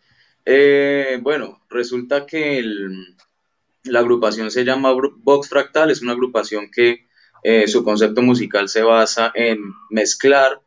[0.45, 2.65] Eh, bueno, resulta que
[3.85, 7.07] la agrupación se llama Vox Fractal, es una agrupación que
[7.45, 9.59] eh, su concepto musical se basa en
[9.91, 10.61] mezclar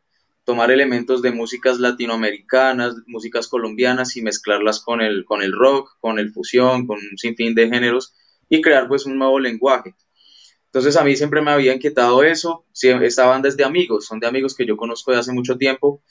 [0.44, 6.18] tomar elementos de músicas latinoamericanas, músicas colombianas y mezclarlas con el, con el rock, con
[6.18, 8.14] el fusión, con un sinfín de géneros
[8.48, 9.94] y crear pues un nuevo lenguaje.
[10.66, 14.26] Entonces a mí siempre me había inquietado eso, esta banda es de amigos, son de
[14.26, 16.02] amigos que yo conozco de hace mucho tiempo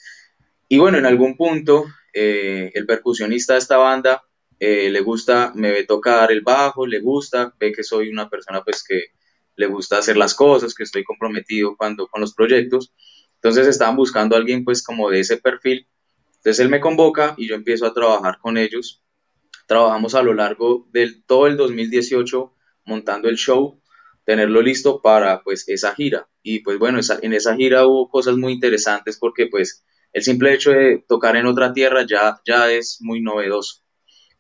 [0.72, 4.24] y bueno, en algún punto eh, el percusionista de esta banda
[4.60, 8.64] eh, le gusta, me ve tocar el bajo, le gusta, ve que soy una persona
[8.64, 9.08] pues que
[9.56, 12.94] le gusta hacer las cosas, que estoy comprometido cuando, con los proyectos
[13.42, 15.88] entonces estaban buscando a alguien pues como de ese perfil.
[16.36, 19.04] Entonces él me convoca y yo empiezo a trabajar con ellos.
[19.68, 22.54] Trabajamos a lo largo del todo el 2018
[22.86, 23.82] montando el show,
[24.26, 26.30] tenerlo listo para pues esa gira.
[26.44, 30.72] Y pues bueno, en esa gira hubo cosas muy interesantes porque pues el simple hecho
[30.72, 33.84] de tocar en otra tierra ya, ya es muy novedoso.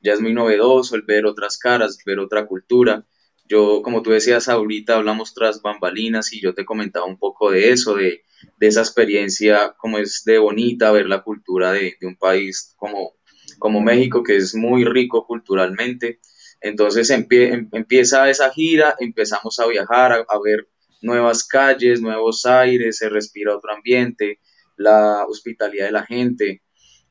[0.01, 3.05] Ya es muy novedoso el ver otras caras, ver otra cultura.
[3.47, 7.71] Yo, como tú decías ahorita, hablamos tras bambalinas y yo te comentaba un poco de
[7.71, 8.23] eso, de,
[8.59, 13.13] esa experiencia, como es de bonita ver la cultura de, un país como,
[13.59, 16.19] como México, que es muy rico culturalmente.
[16.61, 17.27] Entonces em,
[17.71, 20.67] empieza esa gira, empezamos a viajar, a, ver
[21.01, 24.39] nuevas calles, nuevos aires, se respira otro ambiente,
[24.81, 26.61] la hospitalidad de la gente,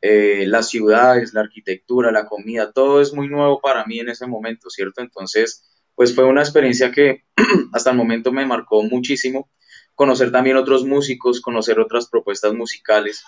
[0.02, 4.26] eh, las ciudades, la arquitectura, la comida, todo es muy nuevo para mí en ese
[4.26, 5.02] momento, ¿cierto?
[5.02, 7.24] Entonces, pues fue una experiencia que
[7.72, 9.50] hasta el momento me marcó muchísimo.
[9.94, 13.22] Conocer también otros músicos, conocer otras propuestas musicales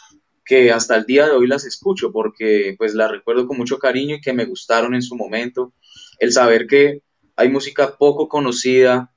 [0.44, 4.16] que hasta el día de hoy las escucho porque pues las recuerdo con mucho cariño
[4.16, 5.72] y que me gustaron en su momento.
[6.18, 7.02] El saber que
[7.36, 9.12] hay música poco conocida,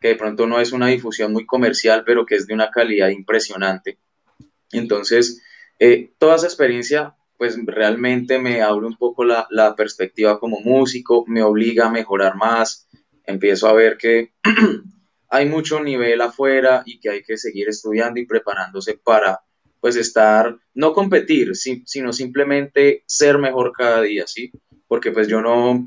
[0.00, 3.08] que de pronto no es una difusión muy comercial, pero que es de una calidad
[3.08, 3.98] impresionante.
[4.72, 5.42] Entonces,
[5.78, 11.24] eh, toda esa experiencia pues realmente me abre un poco la, la, perspectiva como músico,
[11.26, 12.88] me obliga a mejorar más,
[13.24, 14.32] empiezo a ver que
[15.28, 19.40] hay mucho nivel afuera y que hay que seguir estudiando y preparándose para
[19.80, 24.50] pues estar, no competir, sino simplemente ser mejor cada día, ¿sí?
[24.88, 25.86] Porque pues yo no,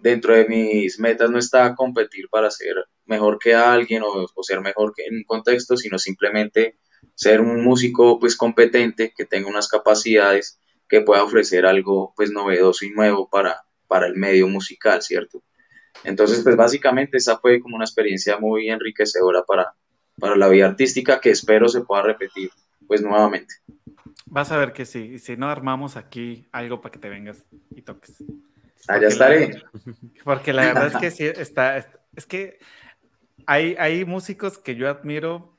[0.00, 4.60] dentro de mis metas no está competir para ser mejor que alguien o, o ser
[4.60, 6.78] mejor que en un contexto, sino simplemente
[7.14, 12.84] ser un músico pues competente, que tenga unas capacidades, que pueda ofrecer algo pues novedoso
[12.84, 15.42] y nuevo para, para el medio musical, ¿cierto?
[16.02, 19.74] Entonces, pues básicamente esa fue como una experiencia muy enriquecedora para,
[20.18, 22.50] para la vida artística que espero se pueda repetir
[22.86, 23.54] pues nuevamente.
[24.26, 27.82] Vas a ver que sí, si no armamos aquí algo para que te vengas y
[27.82, 28.22] toques.
[28.88, 29.62] Allá estaré.
[30.24, 31.78] porque la verdad es que sí, está,
[32.14, 32.58] es que
[33.46, 35.53] hay, hay músicos que yo admiro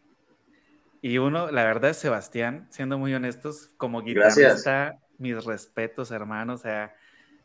[1.06, 6.58] y uno, la verdad es Sebastián, siendo muy honestos, como guitarrista, mis respetos, hermano, o
[6.58, 6.96] sea,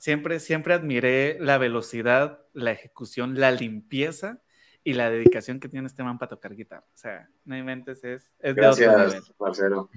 [0.01, 4.40] Siempre, siempre admiré la velocidad, la ejecución, la limpieza
[4.83, 6.87] y la dedicación que tiene este man para tocar guitarra.
[6.94, 9.23] O sea, no inventes, es, es de otro.
[9.38, 9.90] Marcelo.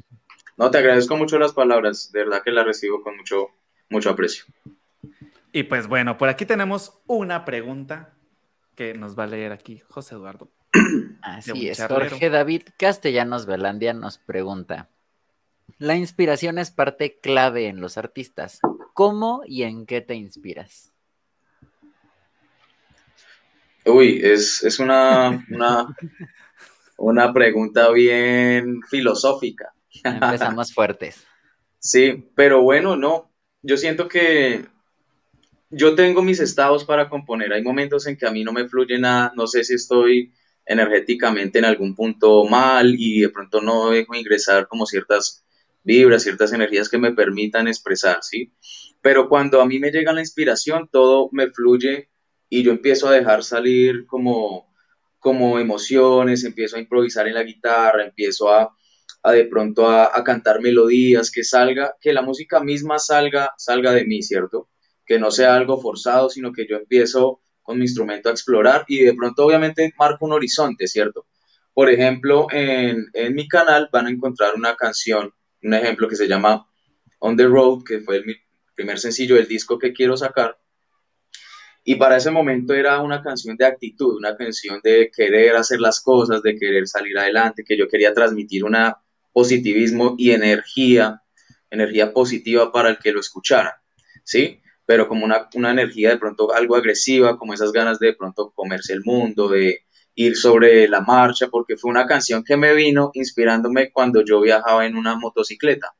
[0.57, 3.47] No, te agradezco mucho las palabras, de verdad que las recibo con mucho,
[3.89, 4.43] mucho aprecio.
[5.53, 8.13] Y pues bueno, por aquí tenemos una pregunta
[8.75, 10.49] que nos va a leer aquí José Eduardo.
[11.23, 14.89] Así es, Jorge David Castellanos Velandia nos pregunta,
[15.77, 18.59] la inspiración es parte clave en los artistas.
[18.93, 20.91] ¿Cómo y en qué te inspiras?
[23.85, 25.45] Uy, es, una,
[26.97, 29.73] una, pregunta bien filosófica.
[30.03, 31.25] Empezamos fuertes.
[31.79, 33.31] Sí, pero bueno, no.
[33.61, 34.65] Yo siento que
[35.69, 37.53] yo tengo mis estados para componer.
[37.53, 39.31] Hay momentos en que a mí no me fluye nada.
[39.37, 40.33] No sé si estoy
[40.65, 45.43] energéticamente en algún punto mal y de pronto no dejo ingresar como ciertas
[45.83, 48.53] vibras, ciertas energías que me permitan expresar, ¿sí?
[49.01, 52.09] Pero cuando a mí me llega la inspiración, todo me fluye
[52.49, 54.73] y yo empiezo a dejar salir como,
[55.19, 58.73] como emociones, empiezo a improvisar en la guitarra, empiezo a,
[59.31, 64.21] de pronto a, cantar melodías, que salga, que la música misma salga, salga de mí,
[64.21, 64.69] ¿cierto?
[65.05, 68.99] Que no sea algo forzado, sino que yo empiezo con mi instrumento a explorar y
[68.99, 71.25] de pronto obviamente marco un horizonte, ¿cierto?
[71.73, 76.27] por ejemplo, en, en mi canal van a encontrar una canción, un ejemplo que se
[76.27, 76.67] llama
[77.19, 78.37] On the Road, que fue el
[78.75, 80.57] primer sencillo del disco que quiero sacar.
[81.83, 85.99] Y para ese momento era una canción de actitud, una canción de querer hacer las
[85.99, 88.77] cosas, de querer salir adelante, que yo quería transmitir un
[89.33, 91.23] positivismo y energía,
[91.69, 93.81] energía positiva para el que lo escuchara,
[94.23, 94.61] ¿sí?
[94.85, 98.51] Pero como una, una energía de pronto algo agresiva, como esas ganas de, de pronto
[98.53, 103.11] comerse el mundo, de ir sobre la marcha, porque fue una canción que me vino
[103.13, 105.93] inspirándome cuando yo viajaba en una motocicleta.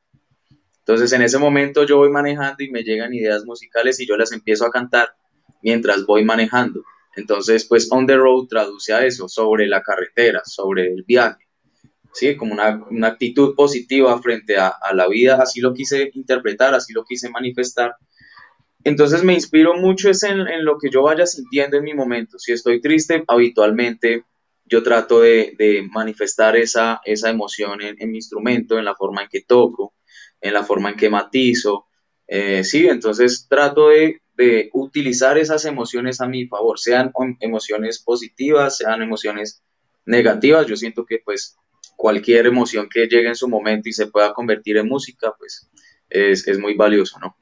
[0.80, 4.34] Entonces en ese momento yo voy manejando y me llegan ideas musicales y yo las
[4.34, 5.16] empiezo a cantar
[5.62, 6.84] mientras voy manejando.
[7.16, 11.48] Entonces, pues on the road traduce a eso, sobre la carretera, sobre el viaje.
[12.14, 12.36] ¿sí?
[12.36, 16.94] Como una, una actitud positiva frente a, a, la vida, así lo quise interpretar, así
[16.94, 17.96] lo quise manifestar.
[18.84, 22.38] Entonces me inspiro mucho en, en lo que yo vaya sintiendo en mi momento.
[22.38, 24.26] Si estoy triste, habitualmente
[24.66, 29.24] yo trato de, de manifestar esa, esa emoción en, en, mi instrumento, en la forma
[29.24, 29.94] en que toco,
[30.42, 31.86] en la forma en que matizo.
[32.28, 38.78] Eh, sí, entonces trato de, de utilizar esas emociones a mi favor, sean emociones positivas,
[38.78, 39.64] sean emociones
[40.06, 40.66] negativas.
[40.68, 41.58] Yo siento que pues
[41.96, 45.70] cualquier emoción que llegue en su momento y se pueda convertir en música, pues
[46.10, 47.38] es, es muy valioso, ¿no?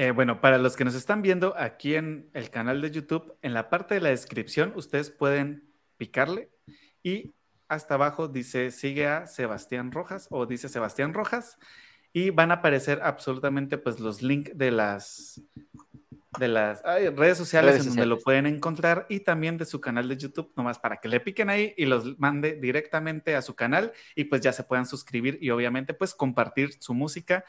[0.00, 3.52] Eh, bueno, para los que nos están viendo aquí en el canal de YouTube, en
[3.52, 6.52] la parte de la descripción ustedes pueden picarle
[7.02, 7.34] y
[7.66, 11.58] hasta abajo dice sigue a Sebastián Rojas o dice Sebastián Rojas
[12.12, 15.42] y van a aparecer absolutamente pues los links de las
[16.38, 19.80] de las ay, redes sociales redes en donde lo pueden encontrar y también de su
[19.80, 23.56] canal de YouTube, nomás para que le piquen ahí y los mande directamente a su
[23.56, 27.44] canal y pues ya se puedan suscribir y obviamente pues compartir su música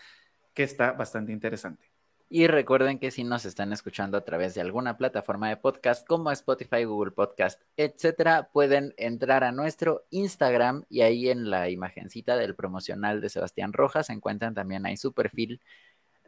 [0.56, 1.89] que está bastante interesante.
[2.32, 6.30] Y recuerden que si nos están escuchando a través de alguna plataforma de podcast como
[6.30, 12.54] Spotify, Google Podcast, etcétera, pueden entrar a nuestro Instagram y ahí en la imagencita del
[12.54, 15.60] promocional de Sebastián Rojas encuentran también ahí su perfil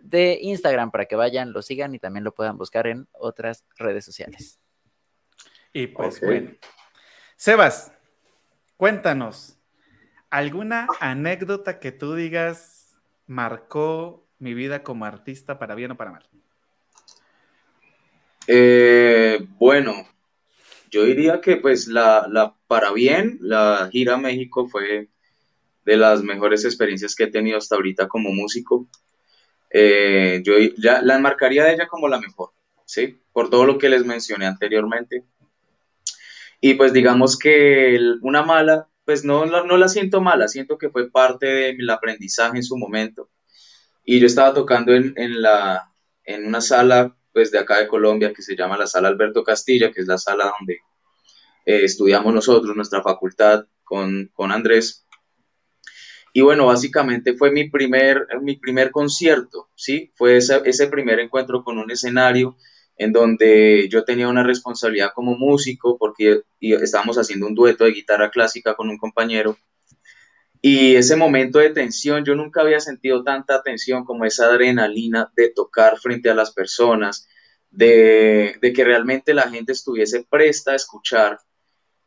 [0.01, 4.03] de Instagram para que vayan, lo sigan y también lo puedan buscar en otras redes
[4.03, 4.59] sociales.
[5.71, 6.27] Y pues okay.
[6.27, 6.51] bueno,
[7.35, 7.93] Sebas,
[8.75, 9.59] cuéntanos,
[10.31, 16.23] ¿alguna anécdota que tú digas marcó mi vida como artista, para bien o para mal?
[18.47, 20.07] Eh, bueno,
[20.89, 25.09] yo diría que pues la, la, para bien, la gira a México fue
[25.85, 28.87] de las mejores experiencias que he tenido hasta ahorita como músico.
[29.69, 32.49] Eh, yo ya la enmarcaría de ella como la mejor,
[32.85, 33.19] ¿sí?
[33.31, 35.23] Por todo lo que les mencioné anteriormente.
[36.59, 40.89] Y pues digamos que una mala, pues no, no, no la siento mala, siento que
[40.89, 43.29] fue parte del aprendizaje en su momento
[44.11, 45.89] y yo estaba tocando en, en, la,
[46.25, 49.93] en una sala pues de acá de Colombia que se llama la sala Alberto Castilla,
[49.93, 50.79] que es la sala donde
[51.65, 55.05] eh, estudiamos nosotros, nuestra facultad con, con Andrés.
[56.33, 60.11] Y bueno, básicamente fue mi primer, mi primer concierto, ¿sí?
[60.15, 62.57] Fue ese, ese primer encuentro con un escenario
[62.97, 68.29] en donde yo tenía una responsabilidad como músico porque estábamos haciendo un dueto de guitarra
[68.29, 69.57] clásica con un compañero
[70.61, 75.49] y ese momento de tensión, yo nunca había sentido tanta tensión como esa adrenalina de
[75.49, 77.27] tocar frente a las personas,
[77.71, 81.39] de, de, que realmente la gente estuviese presta a escuchar.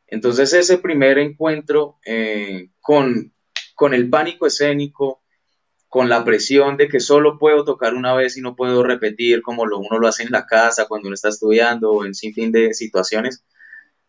[0.07, 3.35] Entonces ese primer encuentro eh, con,
[3.75, 5.23] con el pánico escénico,
[5.89, 9.67] con la presión de que solo puedo tocar una vez y no puedo repetir como
[9.67, 12.53] lo, uno lo hace en la casa cuando uno está estudiando o en sin fin
[12.53, 13.45] de situaciones,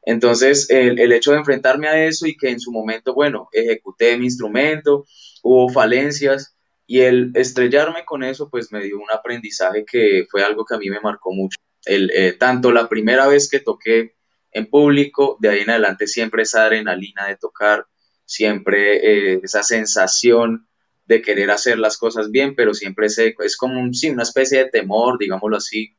[0.05, 4.17] entonces, el, el, hecho de enfrentarme a eso y que en su momento, bueno, ejecuté
[4.17, 5.05] mi instrumento,
[5.41, 6.55] hubo falencias
[6.87, 10.77] y el estrellarme con eso, pues me dio un aprendizaje que fue algo que a
[10.77, 11.57] mí me marcó mucho.
[11.85, 14.15] El, eh, tanto la primera vez que toqué
[14.51, 17.87] en público, de ahí en adelante siempre esa adrenalina de tocar,
[18.25, 20.67] siempre eh, esa sensación
[21.05, 24.59] de querer hacer las cosas bien, pero siempre se, es como un, sí, una especie
[24.59, 25.95] de temor, digámoslo así,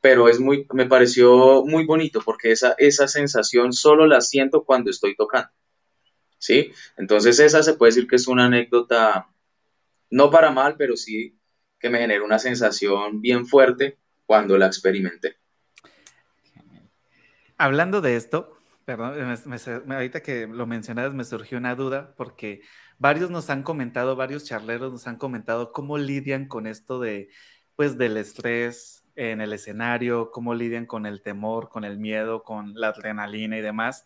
[0.00, 4.90] pero es muy, me pareció muy bonito porque esa, esa sensación solo la siento cuando
[4.90, 5.50] estoy tocando.
[6.38, 6.72] ¿Sí?
[6.96, 9.28] Entonces esa se puede decir que es una anécdota,
[10.10, 11.38] no para mal, pero sí
[11.78, 15.36] que me generó una sensación bien fuerte cuando la experimenté.
[17.58, 19.14] Hablando de esto, perdón,
[19.46, 22.62] me, ahorita que lo mencionabas me surgió una duda porque
[22.98, 27.30] varios nos han comentado, varios charleros nos han comentado cómo lidian con esto de,
[27.76, 32.74] pues, del estrés, en el escenario, cómo lidian con el temor, con el miedo, con
[32.74, 34.04] la adrenalina y demás.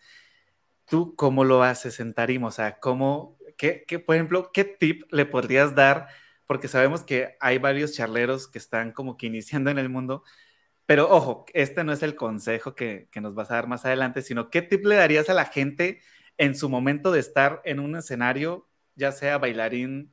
[0.87, 2.49] ¿Tú cómo lo haces en tarima?
[2.49, 6.09] O sea, ¿cómo, qué, qué, por ejemplo, qué tip le podrías dar?
[6.47, 10.25] Porque sabemos que hay varios charleros que están como que iniciando en el mundo,
[10.87, 14.51] Pero ojo, este no es el consejo que, nos vas a dar más adelante, sino
[14.51, 16.01] qué tip le darías a la gente
[16.39, 20.13] en su momento de estar en un escenario, ya sea bailarín,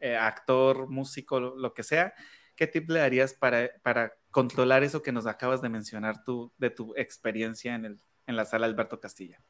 [0.00, 2.14] eh, actor, músico, lo, que sea,
[2.56, 6.70] ¿qué tip le darías para, para controlar eso que nos acabas de mencionar tú de
[6.70, 9.40] tu experiencia en, el, en la sala Alberto Castilla?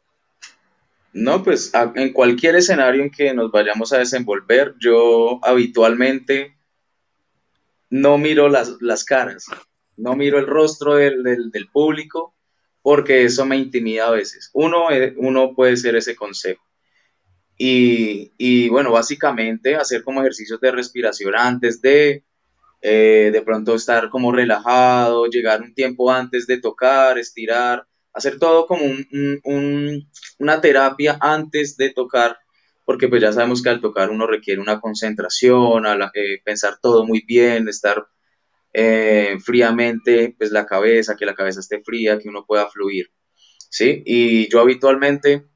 [1.12, 6.58] No, pues en cualquier escenario en que nos vayamos a desenvolver, yo habitualmente
[7.90, 9.46] no miro las, las caras,
[9.96, 12.34] no miro el rostro del, del, público,
[12.82, 14.50] porque eso me intimida a veces.
[14.52, 16.62] Uno, eh, uno puede ser ese consejo.
[17.56, 22.24] Y, y, bueno, básicamente hacer como ejercicios de respiración antes de,
[22.80, 28.66] eh, de pronto estar como relajado, llegar un tiempo antes de tocar, estirar, hacer todo
[28.66, 28.84] como
[30.34, 32.38] una terapia antes de tocar,
[32.84, 37.04] porque pues ya sabemos que al tocar uno requiere una concentración, a eh, pensar todo
[37.04, 38.06] muy bien, estar
[38.72, 43.10] eh, fríamente, pues la cabeza, que la cabeza esté fría, que uno pueda fluir,
[43.70, 44.02] ¿sí?
[44.06, 45.46] Y yo habitualmente,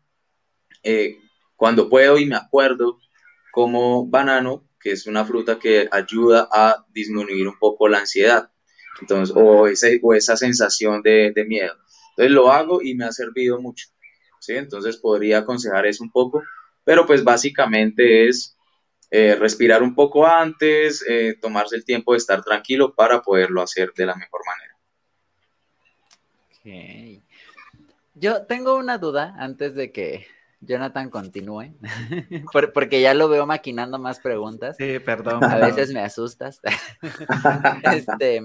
[0.83, 1.19] eh,
[1.57, 2.99] cuando puedo y me acuerdo,
[3.53, 8.51] como banano, que es una fruta que ayuda a disminuir un poco la ansiedad,
[9.01, 11.75] entonces, o, ese, o esa sensación de, de miedo.
[12.11, 13.89] Entonces lo hago y me ha servido mucho.
[14.41, 14.55] ¿sí?
[14.55, 16.43] Entonces podría aconsejar eso un poco,
[16.85, 18.57] pero pues básicamente es
[19.11, 23.93] eh, respirar un poco antes, eh, tomarse el tiempo de estar tranquilo para poderlo hacer
[23.95, 24.79] de la mejor manera.
[26.61, 27.23] Okay.
[28.15, 30.27] Yo tengo una duda antes de que
[30.65, 31.75] Jonathan continúe,
[32.75, 34.77] porque ya lo veo maquinando más preguntas.
[34.77, 35.43] Sí, perdón.
[35.43, 36.61] A veces me asustas.
[37.93, 38.43] este,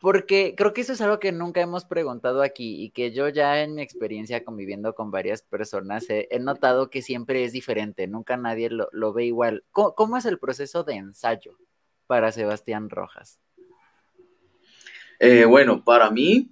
[0.00, 3.62] porque creo que eso es algo que nunca hemos preguntado aquí y que yo ya
[3.62, 8.70] en mi experiencia conviviendo con varias personas he, notado que siempre es diferente, nunca nadie
[8.70, 9.62] lo, ve igual.
[9.70, 11.56] ¿Cómo, es el proceso de ensayo
[12.06, 13.38] para Sebastián Rojas?
[15.20, 16.50] Eh, bueno, para mí,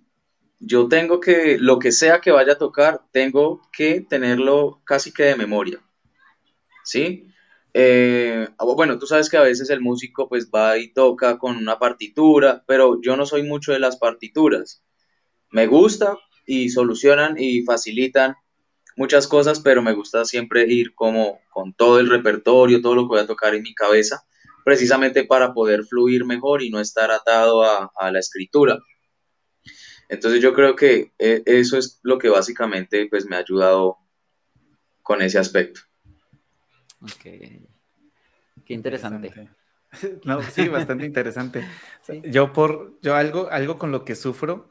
[0.58, 5.24] yo tengo que, lo que sea que vaya a tocar, tengo que tenerlo casi que
[5.24, 5.80] de memoria.
[6.84, 7.26] ¿Sí?
[7.74, 11.56] Eh, ah, bueno, tú sabes que a veces el músico pues va y toca con
[11.56, 14.82] una partitura, pero yo no soy mucho de las partituras.
[15.50, 18.34] Me gusta y solucionan y facilitan
[18.98, 23.08] muchas cosas, pero me gusta siempre ir como con todo el repertorio, todo lo que
[23.08, 24.24] voy a tocar en mi cabeza,
[24.64, 28.78] precisamente para poder fluir mejor y no estar atado a, la escritura.
[30.08, 33.98] Entonces yo creo que eh, eso es lo que básicamente pues me ha ayudado
[35.02, 35.80] con ese aspecto.
[37.00, 37.22] Ok.
[38.64, 39.32] Qué interesante.
[40.24, 41.66] No, sí, bastante interesante.
[42.24, 44.68] Yo por, yo algo, algo con lo que sufro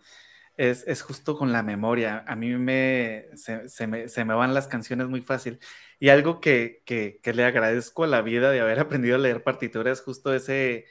[0.57, 2.23] es, es justo con la memoria.
[2.27, 5.59] A mí me se, me, se, me, van las canciones muy fácil.
[5.99, 9.41] Y algo que, que, que, le agradezco a la vida de haber aprendido a leer
[9.41, 10.85] partituras, justo ese,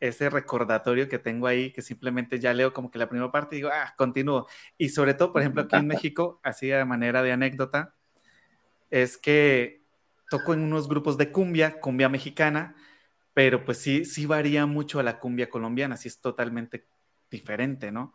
[0.00, 3.58] ese recordatorio que tengo ahí, que simplemente ya leo como que la primera parte y
[3.58, 4.46] digo, ah, continúo.
[4.76, 7.94] Y sobre todo, por ejemplo, aquí en México, así de manera de anécdota,
[8.90, 9.82] es que
[10.30, 12.76] toco en unos grupos de cumbia, cumbia mexicana,
[13.32, 16.86] pero pues sí, sí varía mucho a la cumbia colombiana, sí es totalmente
[17.30, 18.14] diferente, ¿no?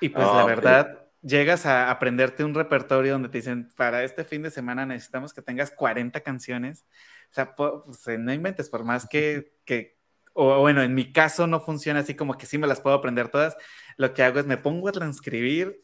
[0.00, 4.24] Y pues la ah, verdad, llegas a aprenderte un repertorio donde te dicen, para este
[4.24, 6.86] fin de semana necesitamos que tengas 40 canciones.
[7.30, 9.95] O sea, pues, no inventes, por más que, que,
[10.36, 13.28] o bueno, en mi caso no funciona así como que sí me las puedo aprender
[13.28, 13.56] todas.
[13.96, 15.82] Lo que hago es me pongo a transcribir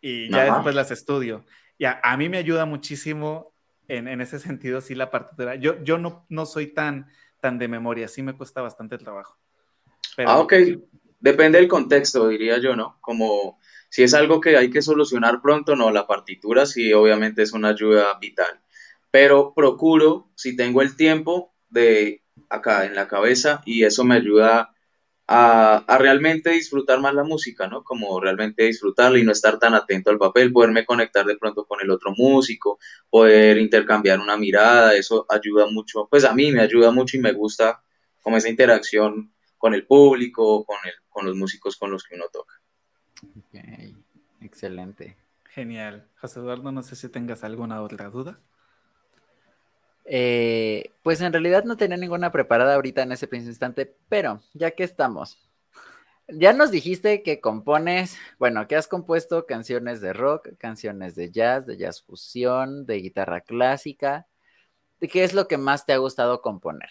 [0.00, 1.44] y ya después las estudio.
[1.76, 3.52] Y a, a, mí me ayuda muchísimo
[3.88, 5.56] en, ese sentido, sí, la partitura.
[5.56, 9.38] Yo, yo no, no soy tan, tan de memoria, sí me cuesta bastante trabajo.
[10.18, 10.54] Ah, ok.
[11.20, 12.98] Depende del contexto, diría yo, ¿no?
[13.00, 17.52] Como si es algo que hay que solucionar pronto, no, la partitura sí, obviamente es
[17.52, 18.60] una ayuda vital.
[19.10, 24.74] Pero procuro, si tengo el tiempo, de acá en la cabeza y eso me ayuda
[25.30, 27.84] a, realmente disfrutar más la música, ¿no?
[27.84, 31.80] Como realmente disfrutarla y no estar tan atento al papel, poderme conectar de pronto con
[31.82, 32.78] el otro músico,
[33.10, 37.32] poder intercambiar una mirada, eso ayuda mucho, pues a mí me ayuda mucho y me
[37.32, 37.82] gusta
[38.22, 42.24] como esa interacción con el público, con, el, con los músicos con los que uno
[42.32, 42.54] toca.
[43.36, 43.60] Ok,
[44.40, 45.16] excelente.
[45.50, 46.08] Genial.
[46.20, 48.40] José Eduardo, no sé si tengas alguna otra duda.
[50.10, 54.70] Eh, pues en realidad no tenía ninguna preparada ahorita en ese preciso instante, pero ya
[54.70, 55.38] que estamos,
[56.28, 61.66] ya nos dijiste que compones, bueno, que has compuesto canciones de rock, canciones de jazz,
[61.66, 64.26] de jazz fusión, de guitarra clásica.
[65.00, 66.90] ¿Qué es lo que más te ha gustado componer?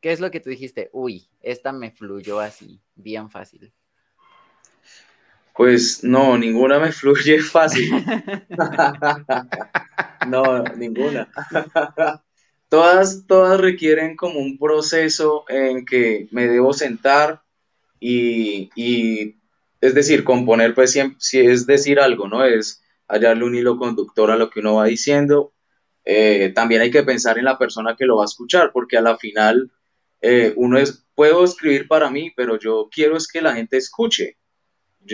[0.00, 0.90] ¿Qué es lo que tú dijiste?
[0.92, 3.72] Uy, esta me fluyó así, bien fácil.
[5.58, 7.90] Pues no, ninguna me fluye fácil.
[10.28, 11.28] no, ninguna.
[12.68, 17.42] todas, todas requieren como un proceso en que me debo sentar,
[17.98, 19.34] y, y
[19.80, 22.44] es decir, componer pues si es decir algo, ¿no?
[22.44, 25.54] Es hallarle un hilo conductor a lo que uno va diciendo.
[26.04, 29.02] Eh, también hay que pensar en la persona que lo va a escuchar, porque a
[29.02, 29.72] la final
[30.20, 34.38] eh, uno es, puedo escribir para mí, pero yo quiero es que la gente escuche.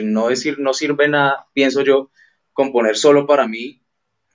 [0.02, 2.10] No decir, no sirve nada, pienso yo,
[2.52, 3.82] componer solo para mí,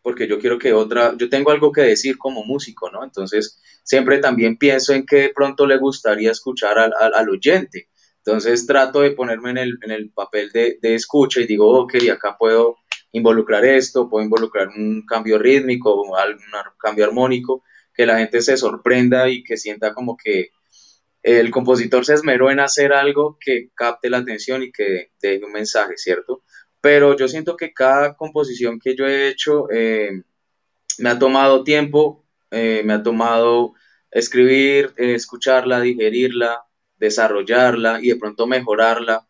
[0.01, 3.03] porque yo quiero que otra, yo tengo algo que decir como músico, ¿no?
[3.03, 7.89] Entonces, siempre también pienso en que de pronto le gustaría escuchar al, al, oyente.
[8.17, 11.95] Entonces, trato de ponerme en el, en el papel de, de, escucha y digo, ok,
[12.11, 12.77] acá puedo
[13.11, 16.13] involucrar esto, puedo involucrar un cambio rítmico, un
[16.77, 20.51] cambio armónico, que la gente se sorprenda y que sienta como que
[21.23, 25.51] el compositor se esmeró en hacer algo que capte la atención y que deje un
[25.51, 26.43] mensaje, ¿cierto?
[26.81, 30.23] Pero yo siento que cada composición que yo he hecho eh,
[30.99, 33.73] me ha tomado tiempo, eh, me ha tomado
[34.11, 36.63] escribir, eh, escucharla, digerirla,
[36.97, 39.27] desarrollarla y de pronto mejorarla.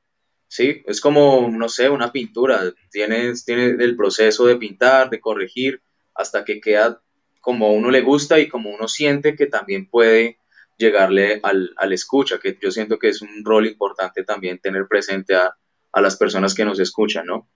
[0.47, 2.61] Sí, es como, no sé, una pintura.
[2.91, 5.81] Tienes, tiene el proceso de pintar, de corregir,
[6.15, 7.01] hasta que queda
[7.41, 10.38] como uno le gusta y como uno siente que también puede
[10.79, 15.35] llegarle al, al escucha, que yo siento que es un rol importante también tener presente
[15.35, 15.55] a,
[15.91, 17.49] a las personas que nos escuchan, ¿no?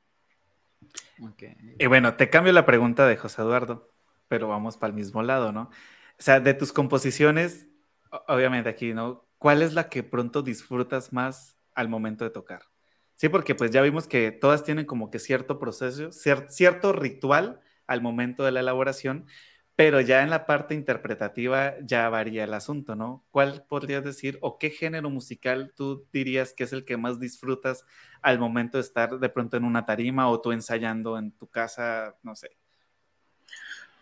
[1.79, 3.89] Y bueno, te cambio la pregunta de José Eduardo,
[4.27, 5.69] pero vamos para el mismo lado, ¿no?
[6.19, 7.69] O sea, de tus composiciones,
[8.27, 9.25] obviamente aquí, ¿no?
[9.37, 12.63] ¿Cuál es la que pronto disfrutas más al momento de tocar?
[13.15, 18.01] Sí, porque pues ya vimos que todas tienen como que cierto proceso, cierto ritual al
[18.01, 19.27] momento de la elaboración,
[19.75, 23.25] pero ya en la parte interpretativa ya varía el asunto, ¿no?
[23.31, 27.83] ¿Cuál podrías decir o qué género musical tú dirías que es el que más disfrutas
[28.21, 32.15] al momento de estar de pronto en una tarima o tú ensayando en tu casa,
[32.21, 32.51] no sé?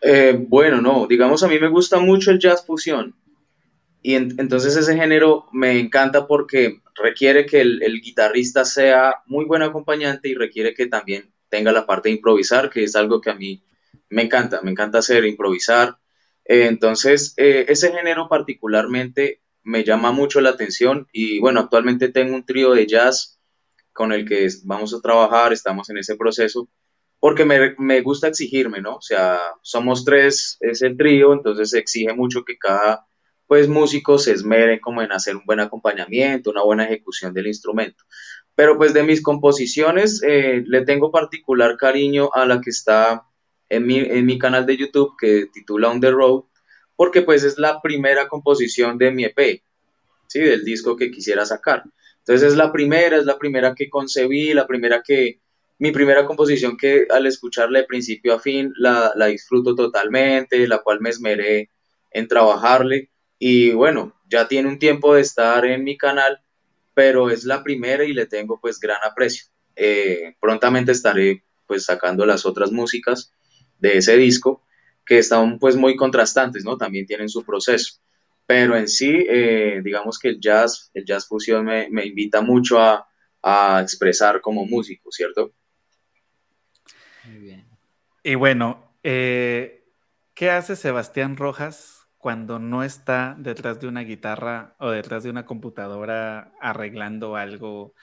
[0.01, 3.15] Eh, bueno, no, digamos a mí me gusta mucho el jazz fusión
[4.01, 9.61] y entonces ese género me encanta porque requiere que el, el guitarrista sea muy buen
[9.61, 13.35] acompañante y requiere que también tenga la parte de improvisar, que es algo que a
[13.35, 13.61] mí
[14.09, 15.97] me encanta, me encanta hacer, improvisar.
[16.45, 22.35] Eh, entonces, eh, ese género particularmente me llama mucho la atención y bueno, actualmente tengo
[22.35, 23.39] un trío de jazz
[23.93, 26.69] con el que vamos a trabajar, estamos en ese proceso,
[27.19, 28.95] porque me, me gusta exigirme, ¿no?
[28.95, 33.05] O sea, somos tres, es el trío, entonces se exige mucho que cada
[33.51, 38.05] pues músico se esmere como en hacer un buen acompañamiento, una buena ejecución del instrumento.
[38.55, 43.25] Pero pues de mis composiciones eh, le tengo particular cariño a la que está
[43.71, 46.43] en mi, en mi canal de YouTube que titula On the Road,
[46.95, 49.63] porque pues es la primera composición de mi EP,
[50.27, 50.39] ¿sí?
[50.39, 51.83] Del disco que quisiera sacar.
[52.19, 55.39] Entonces es la primera, es la primera que concebí, la primera que,
[55.79, 60.79] mi primera composición que al escucharla de principio a fin la, la disfruto totalmente, la
[60.79, 61.69] cual me esmeré
[62.11, 63.09] en trabajarle
[63.39, 66.41] y bueno, ya tiene un tiempo de estar en mi canal,
[66.93, 69.45] pero es la primera y le tengo pues gran aprecio.
[69.77, 73.31] Eh, prontamente estaré pues sacando las otras músicas
[73.81, 74.63] de ese disco,
[75.05, 76.77] que están pues muy contrastantes, ¿no?
[76.77, 77.99] También tienen su proceso.
[78.45, 83.07] Pero en sí, eh, digamos que el jazz, el jazz fusión me, invita mucho a,
[83.81, 85.51] expresar como músico, ¿cierto?
[87.25, 87.65] Muy bien.
[88.23, 89.83] Y bueno, eh,
[90.35, 95.45] ¿qué hace Sebastián Rojas cuando no está detrás de una guitarra o detrás de una
[95.47, 97.95] computadora arreglando algo,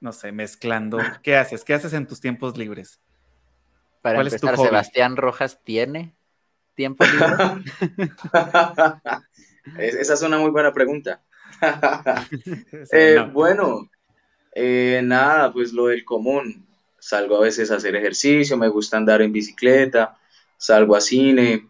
[0.00, 0.98] no sé, mezclando?
[1.22, 1.64] ¿Qué haces?
[1.64, 3.00] ¿Qué haces en tus tiempos libres?
[4.02, 6.14] Para empezar, Sebastián Rojas tiene
[6.74, 7.64] tiempo libre.
[9.78, 11.22] Esa es una muy buena pregunta.
[12.92, 13.90] Eh, bueno,
[14.54, 16.66] eh, nada, pues lo del común.
[17.00, 20.18] Salgo a veces a hacer ejercicio, me gusta andar en bicicleta,
[20.56, 21.68] salgo a cine.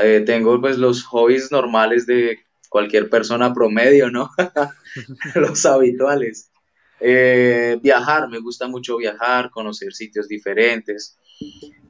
[0.00, 4.30] Eh, tengo pues los hobbies normales de cualquier persona promedio, ¿no?
[5.34, 6.50] los habituales.
[7.00, 11.16] viajar, me gusta mucho viajar, conocer sitios diferentes.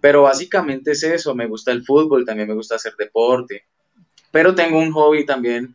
[0.01, 3.65] Pero básicamente es eso, me gusta el fútbol, también me gusta hacer deporte,
[4.31, 5.75] pero tengo un hobby también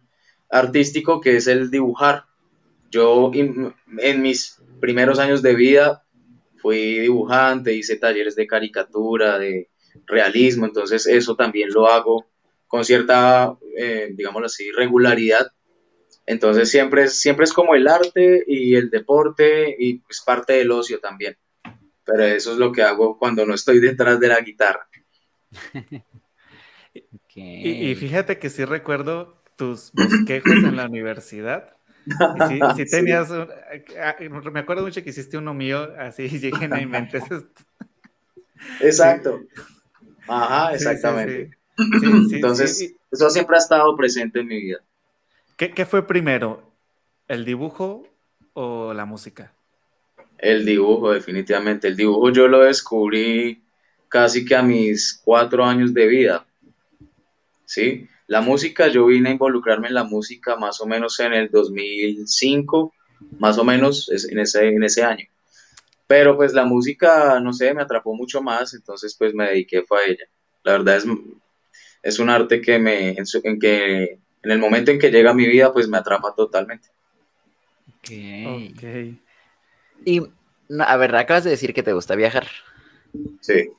[0.50, 2.26] artístico que es el dibujar.
[2.90, 6.04] Yo en mis primeros años de vida
[6.58, 9.70] fui dibujante, hice talleres de caricatura, de
[10.06, 12.26] realismo, entonces eso también lo hago
[12.68, 15.48] con cierta, eh, digámoslo así, regularidad.
[16.26, 20.72] Entonces siempre es, siempre es como el arte y el deporte y es parte del
[20.72, 21.36] ocio también
[22.06, 24.88] pero eso es lo que hago cuando no estoy detrás de la guitarra.
[27.36, 31.70] y, fíjate que sí recuerdo tus bosquejos en la universidad.
[32.76, 34.16] Sí, tenías, ah,
[34.52, 37.24] me acuerdo mucho que hiciste uno mío, así llegué a mi mente.
[38.82, 39.40] Exacto.
[40.28, 41.58] Ajá, exactamente.
[42.34, 44.80] Entonces, eso siempre ha estado presente en mi vida.
[45.56, 46.74] ¿Qué, ¿Qué, fue primero?
[47.30, 48.06] ¿El dibujo
[48.52, 49.54] o la música?
[50.44, 51.88] El dibujo, definitivamente.
[51.88, 53.64] El dibujo yo lo descubrí
[54.10, 56.46] casi que a mis cuatro años de vida.
[57.64, 58.10] ¿Sí?
[58.28, 62.94] La música, yo vine a involucrarme en la música más o menos en el 2005,
[63.40, 65.26] más o menos en ese, en ese año.
[66.08, 70.02] Pero pues la música, no sé, me atrapó mucho más, entonces pues me dediqué fue
[70.02, 70.26] a ella.
[70.64, 71.06] La verdad es,
[72.02, 75.48] es un arte que me, en, que en el momento en que llega a mi
[75.48, 76.90] vida, pues me atrapa totalmente.
[77.88, 78.76] Ok.
[78.76, 79.23] okay.
[80.06, 80.22] Y,
[80.80, 82.48] a ver, acabas de decir que te gusta viajar.
[83.42, 83.70] Sí.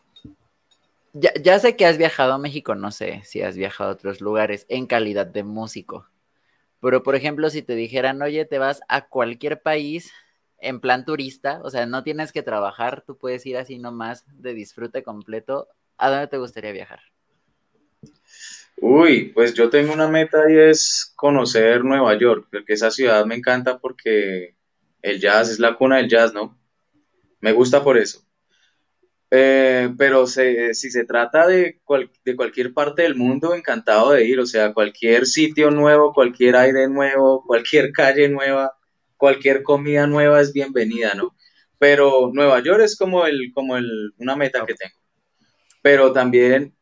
[1.13, 4.21] Ya, ya, sé que has viajado a México, no sé si has viajado a otros
[4.21, 6.09] lugares en calidad de músico.
[6.81, 10.13] Pero, por ejemplo, si te dijeran, oye, te vas a cualquier país
[10.59, 14.55] en plan turista, o sea, no tienes que trabajar, tú puedes ir así nomás de
[14.55, 15.69] disfrute completo,
[15.99, 17.01] ¿a dónde te gustaría viajar?
[18.77, 23.37] Uy, pues yo tengo una meta y es conocer Nueva York, porque esa ciudad me
[23.37, 24.57] encanta porque
[25.05, 26.59] el jazz es la cuna del jazz, ¿no?
[27.41, 28.25] Me gusta por eso.
[29.31, 31.79] Eh, pero si se trata de,
[32.25, 36.89] de cualquier parte del mundo, encantado de ir, o sea, cualquier sitio nuevo, cualquier aire
[36.89, 38.79] nuevo, cualquier calle nueva,
[39.19, 41.37] cualquier comida nueva es bienvenida, ¿no?
[41.79, 44.97] Pero Nueva York es como, el, como el, una meta que tengo.
[45.83, 46.75] Pero también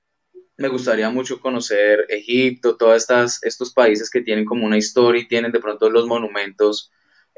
[0.57, 3.05] me gustaría mucho conocer Egipto, todos
[3.43, 6.93] estos países que tienen como una historia y tienen de pronto los monumentos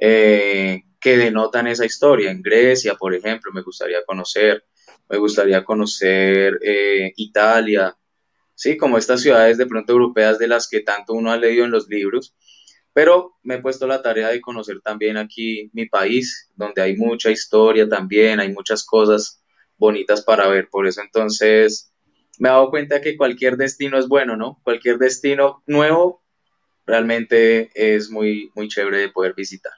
[0.06, 2.30] eh, que denotan esa historia.
[2.30, 4.66] En Grecia, por ejemplo, me gustaría conocer,
[5.08, 7.96] me gustaría conocer eh, Italia,
[8.54, 11.70] sí, como estas ciudades de pronto europeas de las que tanto uno ha leído en
[11.70, 12.34] los libros,
[12.92, 17.30] pero me he puesto la tarea de conocer también aquí mi país, donde hay mucha
[17.30, 19.42] historia también, hay muchas cosas
[19.78, 21.94] bonitas para ver, por eso entonces
[22.38, 24.60] me he dado cuenta que cualquier destino es bueno, ¿no?
[24.62, 26.22] Cualquier destino nuevo
[26.84, 29.72] realmente es muy, muy chévere de poder visitar.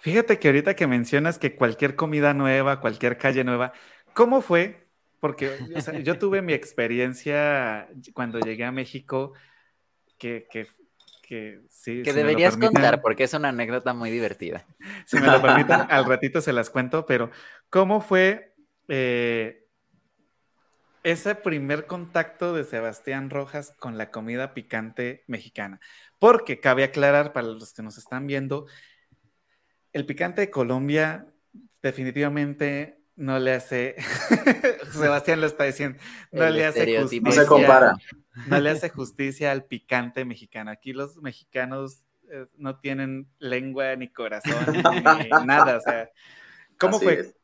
[0.00, 3.72] Fíjate que ahorita que mencionas que cualquier comida nueva, cualquier calle nueva,
[4.14, 4.88] ¿cómo fue?
[5.20, 5.58] Porque
[6.04, 9.32] yo tuve mi experiencia cuando llegué a México,
[10.16, 10.68] que, que,
[11.22, 12.02] que sí.
[12.02, 14.64] Que deberías contar, porque es una anécdota muy divertida.
[15.06, 17.30] Si me lo permiten, al ratito se las cuento, pero
[17.70, 18.54] ¿cómo fue
[18.86, 19.66] eh,
[21.02, 25.80] ese primer contacto de Sebastián Rojas con la comida picante mexicana?
[26.20, 28.66] Porque cabe aclarar para los que nos están viendo,
[29.98, 31.26] el picante de Colombia
[31.82, 33.96] definitivamente no le hace,
[34.92, 35.98] Sebastián lo está diciendo,
[36.30, 37.20] no le hace justicia.
[37.24, 37.96] No se compara.
[38.46, 40.70] No le hace justicia al picante mexicano.
[40.70, 44.82] Aquí los mexicanos eh, no tienen lengua ni corazón ni
[45.46, 45.78] nada.
[45.78, 46.08] O sea,
[46.78, 47.34] ¿cómo fue?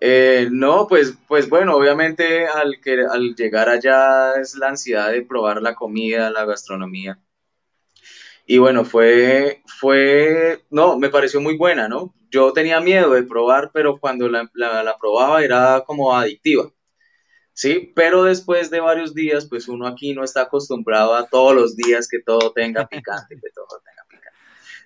[0.00, 5.22] Eh, no, pues, pues bueno, obviamente al, que, al llegar allá es la ansiedad de
[5.22, 7.20] probar la comida, la gastronomía.
[8.46, 12.14] Y bueno, fue, fue, no, me pareció muy buena, ¿no?
[12.30, 16.70] Yo tenía miedo de probar, pero cuando la, la, probaba era como adictiva,
[17.52, 17.92] ¿sí?
[17.96, 22.06] Pero después de varios días, pues uno aquí no está acostumbrado a todos los días
[22.08, 24.38] que todo tenga picante, que todo tenga picante.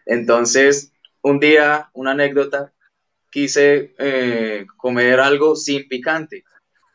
[0.07, 2.73] Entonces, un día, una anécdota,
[3.31, 6.45] quise eh, comer algo sin picante.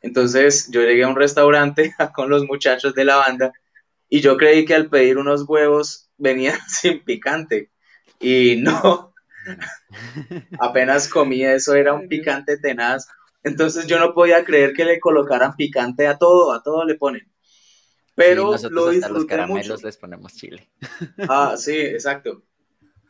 [0.01, 3.53] Entonces, yo llegué a un restaurante con los muchachos de la banda
[4.09, 7.71] y yo creí que al pedir unos huevos venían sin picante.
[8.19, 9.13] Y no,
[10.59, 13.07] apenas comí eso, era un picante tenaz.
[13.43, 17.29] Entonces yo no podía creer que le colocaran picante a todo, a todo le ponen.
[18.15, 20.69] Pero lo disfruté los caramelos les ponemos chile.
[21.29, 22.43] Ah, sí, exacto.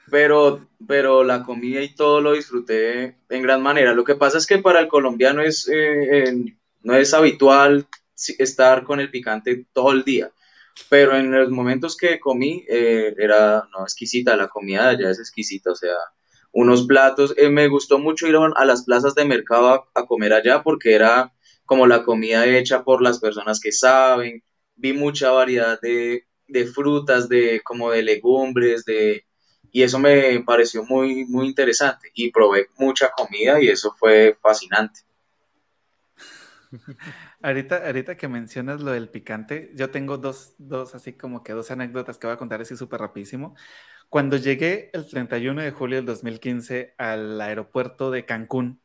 [0.09, 3.93] Pero, pero la comida y todo lo disfruté en gran manera.
[3.93, 6.33] Lo que pasa es que para el colombiano es, eh,
[6.81, 7.87] no es habitual
[8.39, 10.31] estar con el picante todo el día
[10.89, 15.19] pero en los momentos que comí eh, era no, exquisita, la comida de allá es
[15.19, 15.95] exquisita, o sea,
[16.51, 20.63] unos platos, eh, me gustó mucho ir a las plazas de mercado a, comer allá
[20.63, 21.33] porque era
[21.65, 24.43] como la comida hecha por las personas que saben,
[24.75, 29.25] vi mucha variedad de, de frutas, de como de legumbres, de
[29.71, 35.01] y eso me pareció muy muy interesante y probé mucha comida y eso fue fascinante.
[37.41, 41.71] Ahorita, ahorita que mencionas lo del picante, yo tengo dos, dos, así como que dos
[41.71, 43.55] anécdotas que voy a contar así súper rapidísimo.
[44.09, 48.81] Cuando llegué el 31 de julio del 2015 al aeropuerto de Cancún,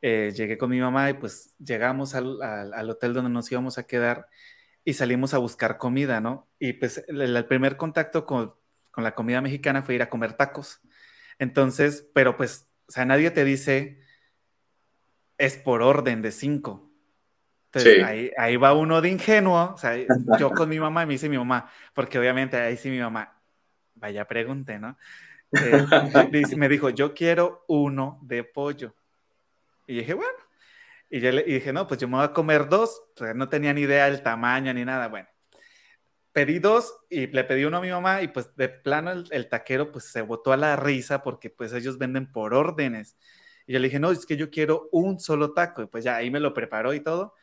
[0.00, 4.28] eh, llegué con mi mamá y pues llegamos al, hotel donde nos íbamos a quedar
[4.84, 6.48] y salimos a buscar comida, ¿no?
[6.58, 8.54] Y pues el, primer contacto con,
[8.90, 10.80] con, la comida mexicana fue ir a comer tacos.
[11.38, 14.00] Entonces, pero pues, o sea, nadie te dice,
[15.38, 16.91] es por orden de cinco.
[17.74, 19.96] Entonces ahí, va uno de ingenuo, o sea,
[20.38, 23.40] yo con mi mamá me dice mi mamá, porque obviamente ahí sí mi mamá,
[23.94, 24.98] vaya pregunte, ¿no?
[25.52, 28.94] eh, me dijo, yo quiero uno de pollo.
[29.86, 30.38] Y dije, bueno.
[31.10, 33.02] Y yo le dije, no, pues yo me voy a comer dos.
[33.34, 35.08] no tenía ni idea del tamaño ni nada.
[35.08, 35.28] Bueno,
[36.32, 39.92] pedí dos y le pedí uno a mi mamá y pues de plano el, taquero
[39.92, 43.18] pues se botó a la risa porque pues ellos venden por órdenes.
[43.66, 45.82] Y yo le dije, no, es que yo quiero un solo taco.
[45.82, 47.34] Y pues ya ahí me lo preparó y todo.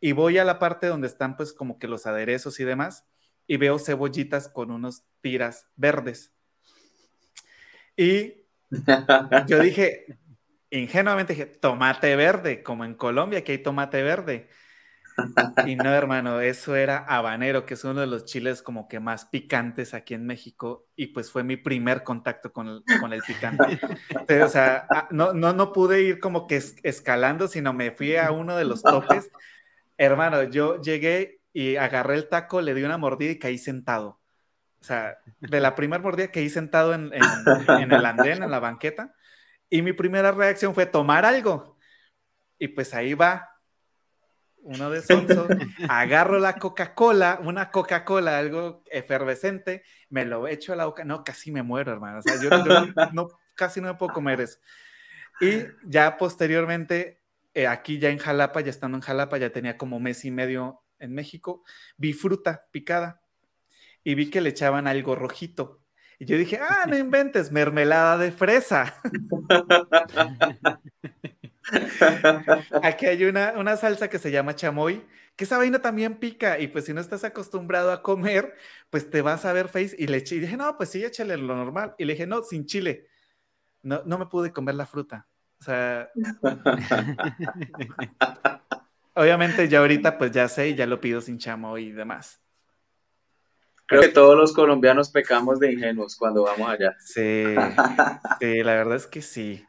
[0.00, 3.04] Y voy a la parte donde están pues como que los aderezos y demás
[3.48, 6.32] y veo cebollitas con unos tiras verdes.
[7.96, 8.44] Y
[9.46, 10.06] yo dije,
[10.70, 14.48] ingenuamente dije, tomate verde, como en Colombia que hay tomate verde.
[15.66, 19.24] Y no, hermano, eso era habanero, que es uno de los chiles como que más
[19.24, 20.86] picantes aquí en México.
[20.94, 23.80] Y pues fue mi primer contacto con el, con el picante.
[24.42, 28.30] o sea, ah, no, no, no pude ir como que escalando, sino me fui a
[28.30, 29.30] uno de los topes.
[29.98, 34.20] Hermano, yo llegué y agarré el taco, le di una mordida y caí sentado.
[34.80, 39.14] O sea, de la primera mordida caí sentado en, en el andén, en la banqueta.
[39.68, 41.76] Y mi primera reacción fue tomar algo.
[42.58, 43.58] Y pues ahí va,
[44.62, 45.48] uno de sonso,
[45.88, 51.50] agarro la Coca-Cola, una Coca-Cola, algo efervescente, me lo echo a la boca, no, casi
[51.50, 52.50] me muero, hermano, o sea, yo,
[53.12, 54.58] no, casi no me puedo comer eso.
[55.40, 57.17] Y ya posteriormente,
[57.58, 60.80] eh, aquí ya en Jalapa, ya estando en Jalapa, ya tenía como mes y medio
[61.00, 61.64] en México,
[61.96, 63.20] vi fruta picada
[64.04, 65.82] y vi que le echaban algo rojito.
[66.20, 68.94] Y yo dije, ah, no inventes, mermelada de fresa.
[72.82, 75.04] Aquí hay una, una salsa que se llama chamoy,
[75.34, 78.54] que esa vaina también pica, y pues si no estás acostumbrado a comer,
[78.88, 81.36] pues te vas a ver face, y le eché, y dije, no, pues sí, échale
[81.36, 83.08] lo normal, y le dije, no, sin chile,
[83.82, 85.26] no, no me pude comer la fruta,
[85.60, 86.10] o sea,
[89.14, 92.40] obviamente ya ahorita pues ya sé, y ya lo pido sin chamoy y demás.
[93.86, 96.94] Creo que todos los colombianos pecamos de ingenuos cuando vamos allá.
[97.00, 97.44] Sí,
[98.40, 99.64] sí, la verdad es que sí.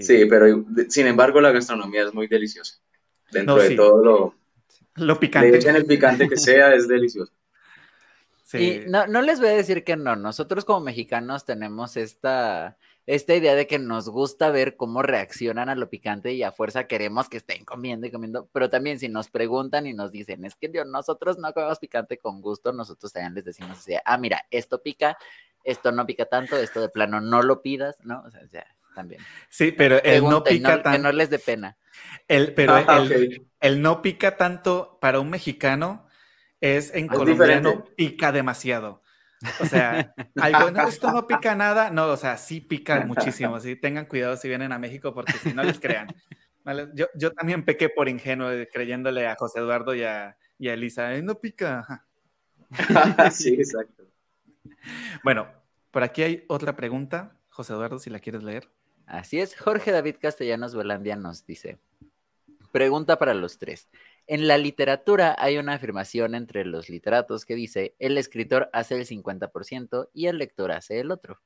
[0.00, 0.26] Sí.
[0.28, 2.76] pero sin embargo la gastronomía es muy deliciosa.
[3.30, 4.34] Dentro de todo lo,
[4.96, 5.68] lo picante.
[5.68, 7.32] en el picante que sea, es delicioso.
[8.42, 8.58] Sí.
[8.58, 12.76] Y no, no les voy a decir que no, nosotros como mexicanos tenemos esta,
[13.06, 16.86] esta idea de que nos gusta ver cómo reaccionan a lo picante y a fuerza
[16.86, 20.54] queremos que estén comiendo y comiendo, pero también si nos preguntan y nos dicen, es
[20.54, 24.82] que Dios, nosotros no comemos picante con gusto, nosotros también les decimos ah, mira, esto
[24.82, 25.18] pica,
[25.64, 28.22] esto no pica tanto, esto de plano no lo pidas, ¿no?
[28.26, 29.20] O sea, también.
[29.48, 30.92] Sí, pero el no pica tanto.
[30.92, 31.76] Que no les dé pena.
[32.28, 33.04] El, pero ah,
[33.60, 36.06] el, no pica tanto para un mexicano
[36.60, 39.02] es en colombiano pica demasiado.
[39.60, 41.90] O sea, algo, no, esto no pica nada.
[41.90, 43.58] No, o sea, sí pica muchísimo.
[43.60, 46.08] Sí, tengan cuidado si vienen a México porque si no les crean.
[46.94, 51.34] Yo, yo también pequé por ingenuo creyéndole a José Eduardo y a, y Elisa, no
[51.34, 52.06] pica.
[53.30, 54.04] sí, exacto.
[55.22, 55.46] Bueno,
[55.90, 57.36] por aquí hay otra pregunta.
[57.50, 58.70] José Eduardo, si la quieres leer.
[59.06, 61.78] Así es, Jorge David Castellanos Volandia nos dice,
[62.72, 63.88] pregunta para los tres.
[64.26, 69.06] En la literatura hay una afirmación entre los literatos que dice, el escritor hace el
[69.06, 71.40] 50% y el lector hace el otro.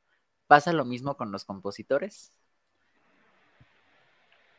[0.47, 2.33] ¿Pasa lo mismo con los compositores?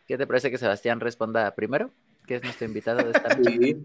[0.07, 1.91] ¿Qué te parece que Sebastián responda primero?
[2.27, 3.77] Que es nuestro invitado de esta noche.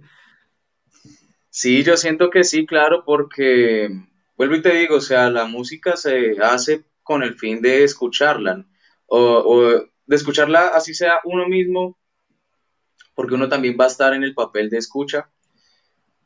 [1.51, 1.85] Sí.
[1.85, 3.89] yo siento que sí, claro, porque
[4.37, 8.67] vuelvo y te digo, o sea, la música se hace con el fin de escucharla
[9.07, 11.99] o, de escucharla así sea uno mismo,
[13.15, 15.31] porque uno también va a estar en el papel de escucha.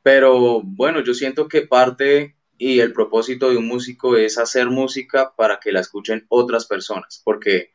[0.02, 5.32] Pero bueno, yo siento que parte y el propósito de un músico es hacer música
[5.36, 7.72] para que la escuchen otras personas, porque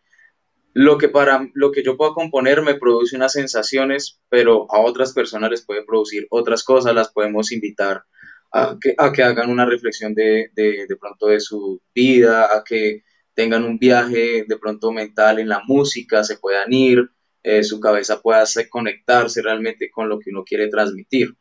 [0.73, 5.13] lo que para lo que yo puedo componer me produce unas sensaciones, pero a otras
[5.13, 8.03] personas les puede producir otras cosas, las podemos invitar
[8.51, 12.63] a que, a que hagan una reflexión de, de, de pronto de su vida, a
[12.63, 13.03] que
[13.33, 17.09] tengan un viaje de pronto mental en la música, se puedan ir,
[17.43, 21.35] eh, su cabeza pueda conectarse realmente con lo que uno quiere transmitir.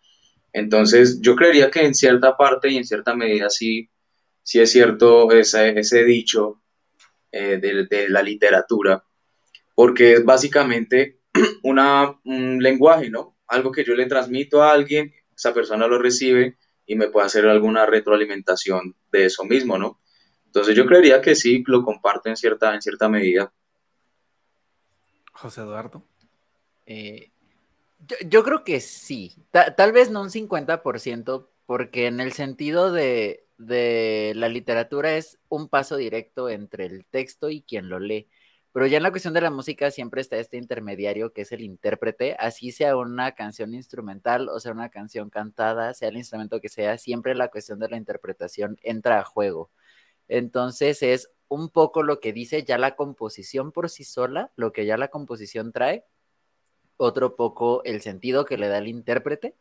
[0.53, 3.89] Entonces, yo creería que en cierta parte y en cierta medida sí,
[4.43, 6.61] sí es cierto ese, ese dicho
[7.31, 9.05] eh, de, la literatura,
[9.75, 11.21] porque es básicamente
[11.63, 13.39] una, un lenguaje, ¿no?
[13.47, 17.47] Algo que yo le transmito a alguien, esa persona lo recibe y me puede hacer
[17.47, 20.01] alguna retroalimentación de eso mismo, ¿no?
[20.45, 23.51] Entonces yo creería que sí, lo comparto en cierta, en cierta medida.
[25.33, 26.05] José Eduardo.
[26.87, 27.31] Eh,
[28.29, 34.33] yo, creo que sí, tal vez no un 50%, porque en el sentido de, de
[34.37, 38.29] la literatura es un paso directo entre el texto y quien lo lee.
[38.73, 41.61] Pero ya en la cuestión de la música siempre está este intermediario que es el
[41.61, 46.71] intérprete, así sea una canción instrumental o sea una canción cantada, sea el instrumento que
[46.71, 49.71] sea, siempre la cuestión de la interpretación entra a juego.
[50.29, 54.87] Entonces es un poco lo que dice ya la composición por sí sola, lo que
[54.87, 56.05] ya la composición trae,
[56.97, 59.55] otro poco el sentido que le da el intérprete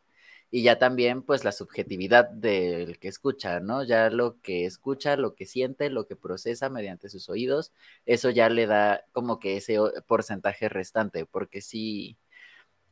[0.50, 3.84] y ya también pues la subjetividad del que escucha, ¿no?
[3.84, 7.72] Ya lo que escucha, lo que siente, lo que procesa mediante sus oídos,
[8.06, 12.16] eso ya le da como que ese porcentaje restante, porque sí,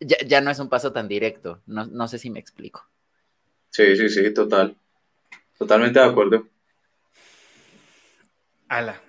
[0.01, 2.87] ya, no es un paso tan directo, no, no sé si me explico.
[3.71, 4.77] Sí, sí, sí, total.
[5.59, 6.47] Totalmente de acuerdo.
[8.71, 9.03] Ala.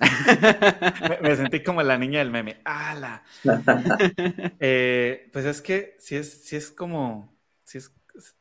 [1.20, 2.62] me, sentí como la niña del meme.
[2.64, 3.22] Ala.
[4.58, 7.92] Eh, pues es que si es, si es como, si es,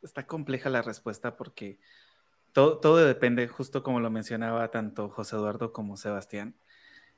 [0.02, 1.80] está compleja la respuesta porque
[2.54, 6.56] todo, todo depende, justo como lo mencionaba tanto José Eduardo como Sebastián.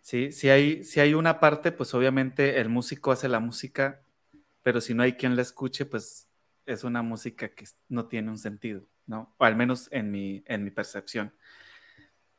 [0.02, 4.02] Sí, si hay, si hay una parte, pues obviamente el músico hace la música,
[4.64, 6.28] pero si no hay quien la escuche, pues
[6.66, 9.36] es una música que no tiene un sentido, ¿no?
[9.38, 11.34] O al menos en mi, en mi percepción.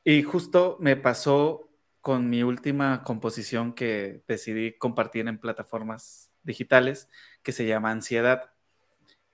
[0.05, 1.71] Y justo me pasó
[2.03, 7.09] con mi última composición que decidí compartir en plataformas digitales,
[7.43, 8.53] que se llama Ansiedad.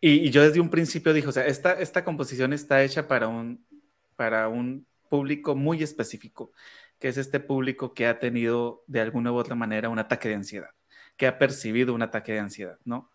[0.00, 3.66] Y, yo desde un principio dije, o sea, esta, esta composición está hecha para un,
[4.14, 6.52] para un público muy específico,
[7.00, 10.36] que es este público que ha tenido de alguna u otra manera un ataque de
[10.36, 10.70] ansiedad,
[11.16, 13.10] que ha percibido un ataque de ansiedad, ¿no?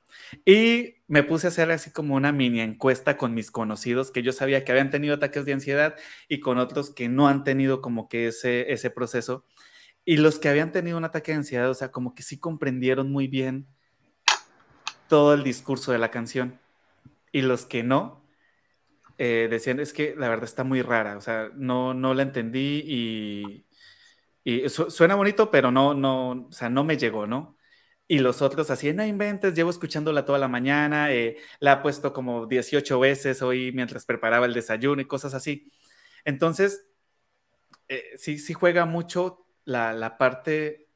[0.45, 4.31] Y me puse a hacer así como una mini encuesta con mis conocidos que yo
[4.31, 5.95] sabía que habían tenido ataques de ansiedad
[6.27, 9.45] y con otros que no han tenido como que ese, ese proceso.
[10.05, 13.11] Y los que habían tenido un ataque de ansiedad, o sea, como que sí comprendieron
[13.11, 13.67] muy bien
[15.07, 16.59] todo el discurso de la canción.
[17.31, 18.23] Y los que no,
[19.17, 22.83] eh, decían, es que la verdad está muy rara, o sea, no, no la entendí
[22.85, 23.65] y,
[24.43, 27.54] y suena bonito, pero no, no, o sea, no me llegó, ¿no?
[28.07, 32.13] Y los otros así, no inventes, llevo escuchándola toda la mañana, eh, la he puesto
[32.13, 35.71] como 18 veces hoy mientras preparaba el desayuno y cosas así.
[36.23, 36.85] Entonces,
[37.87, 40.87] eh, sí, sí juega mucho la, la, parte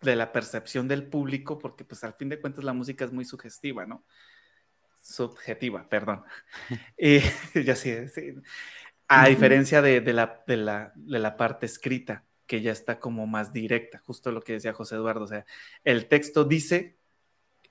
[0.00, 3.26] de la percepción del público, porque pues al fin de cuentas la música es muy
[3.26, 4.04] sugestiva, ¿no?
[5.02, 6.24] Subjetiva, perdón.
[6.98, 7.20] y
[7.64, 8.34] ya sí, sí.
[9.08, 13.28] A diferencia de, de, la, de, la, de la parte escrita que ya está como
[13.28, 15.46] más directa, justo lo que decía José Eduardo, o sea,
[15.84, 16.98] el texto dice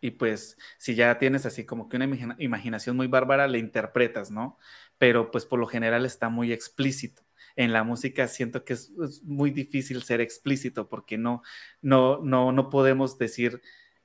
[0.01, 4.57] y pues si ya tienes así como que una imaginación muy bárbara, le interpretas, ¿no?
[4.97, 7.23] Pero pues por lo general está muy explícito.
[7.55, 8.91] En la música siento que es,
[9.23, 11.41] muy difícil ser explícito porque no,
[11.81, 13.61] no, no, no podemos decir,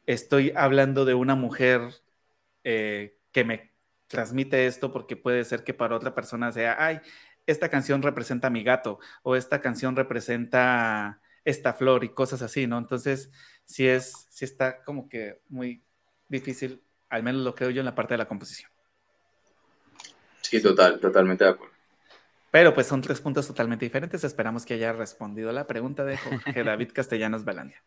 [0.06, 1.82] estoy hablando de una mujer
[2.64, 3.72] eh, que me
[4.06, 7.00] transmite esto porque puede ser que para otra persona sea, ay,
[7.46, 12.66] esta canción representa a mi gato o esta canción representa esta flor y cosas así,
[12.66, 12.78] ¿no?
[12.78, 13.30] Entonces,
[13.64, 15.82] sí es, sí está como que muy
[16.28, 18.70] difícil, al menos lo creo yo en la parte de la composición.
[20.40, 21.72] Sí, total, totalmente de acuerdo.
[22.50, 24.22] Pero pues son tres puntos totalmente diferentes.
[24.24, 27.82] Esperamos que haya respondido la pregunta de Jorge David Castellanos Balandia.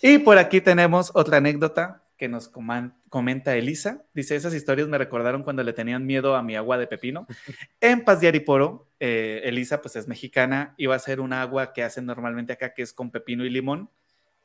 [0.00, 4.04] Y por aquí tenemos otra anécdota que nos comenta Elisa.
[4.14, 7.26] Dice, esas historias me recordaron cuando le tenían miedo a mi agua de pepino.
[7.80, 11.82] En Paz de Ariporo, eh, Elisa pues es mexicana, iba a ser un agua que
[11.82, 13.90] hacen normalmente acá, que es con pepino y limón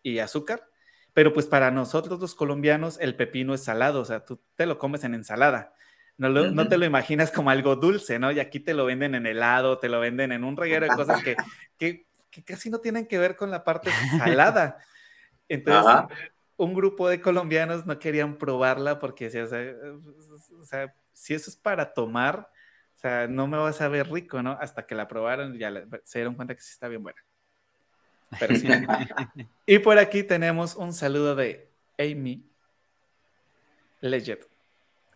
[0.01, 0.67] y azúcar.
[1.13, 4.77] Pero pues para nosotros los colombianos el pepino es salado, o sea, tú te lo
[4.77, 5.73] comes en ensalada.
[6.17, 8.31] No, no, te lo imaginas como algo dulce, ¿no?
[8.31, 11.23] Y aquí te lo venden en helado, te lo venden en un reguero de cosas
[11.23, 11.35] que,
[11.77, 14.77] que, que casi no tienen que ver con la parte salada.
[15.47, 16.17] Entonces,
[16.57, 22.49] un grupo de colombianos no querían probarla porque o sea, si eso es para tomar,
[22.95, 24.57] o sea, no me va a saber rico, ¿no?
[24.59, 25.71] Hasta que la probaron y ya
[26.03, 27.23] se dieron cuenta que sí está bien buena.
[28.39, 28.67] Pero sí.
[29.65, 32.43] y por aquí tenemos un saludo de Amy
[34.01, 34.41] Legend.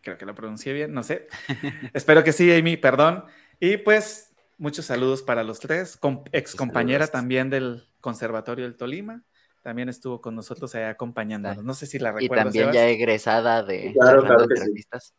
[0.01, 1.27] Creo que lo pronuncié bien, no sé.
[1.93, 3.25] Espero que sí, Amy, perdón.
[3.59, 5.99] Y pues muchos saludos para los tres,
[6.31, 9.23] ex compañera también del Conservatorio del Tolima
[9.61, 11.63] también estuvo con nosotros ahí acompañándonos.
[11.63, 12.53] No sé si la recuerdas.
[12.53, 15.13] Y también ya egresada de claro, claro entre artistas.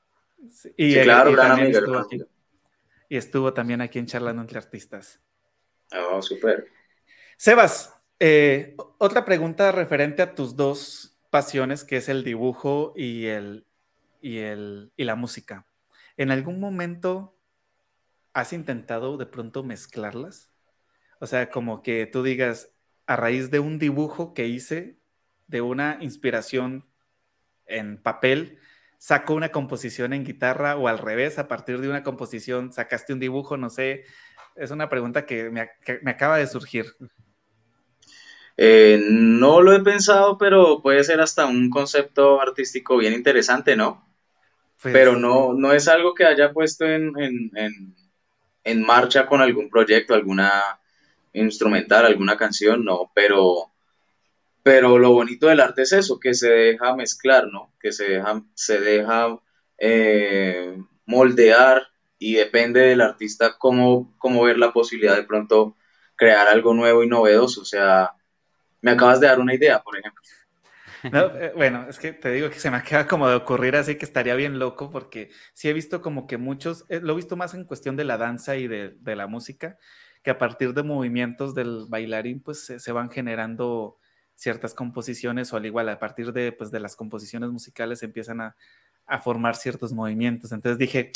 [0.77, 2.23] y, claro, también estuvo aquí.
[3.09, 5.21] Y estuvo también aquí en Charlando entre Artistas.
[5.95, 6.67] Oh, súper.
[7.37, 13.67] Sebas, eh, otra pregunta referente a tus dos pasiones, que es el dibujo y, el,
[14.23, 15.67] y, el, y la música.
[16.17, 17.37] ¿En algún momento
[18.33, 20.51] has intentado de pronto mezclarlas?
[21.21, 22.71] O sea, como que tú digas,
[23.07, 24.97] a raíz de un dibujo que hice,
[25.47, 26.87] de una inspiración
[27.67, 28.59] en papel,
[28.99, 33.21] saco una composición en guitarra o al revés, a partir de una composición sacaste un
[33.21, 34.05] dibujo, no sé,
[34.55, 35.69] es una pregunta que me,
[36.11, 36.87] acaba de surgir.
[38.57, 44.07] Eh, no lo he pensado, pero puede ser hasta un concepto artístico bien interesante, ¿no?
[44.81, 47.13] Pues pero no, no es algo que haya puesto en,
[48.65, 50.81] en marcha con algún proyecto, alguna
[51.33, 53.71] instrumental, alguna canción, no, pero,
[54.63, 57.73] pero lo bonito del arte es eso, que se deja mezclar, ¿no?
[57.81, 59.39] Que se deja, se deja
[59.79, 60.77] eh,
[61.07, 65.77] moldear y depende del artista cómo, cómo ver la posibilidad de pronto
[66.15, 67.63] crear algo nuevo y novedoso.
[67.63, 68.13] O sea,
[68.81, 70.23] me acabas de dar una idea, por ejemplo.
[71.05, 74.05] Eh, bueno, es que te digo que se me acaba como de ocurrir así que
[74.05, 77.55] estaría bien loco porque sí he visto como que muchos, eh, lo he visto más
[77.55, 79.79] en cuestión de la danza y de, la música,
[80.23, 83.99] que a partir de movimientos del bailarín pues se, van generando
[84.35, 88.57] ciertas composiciones o al igual a partir de, pues, de las composiciones musicales empiezan a,
[89.07, 90.53] a formar ciertos movimientos.
[90.53, 91.13] Entonces dije,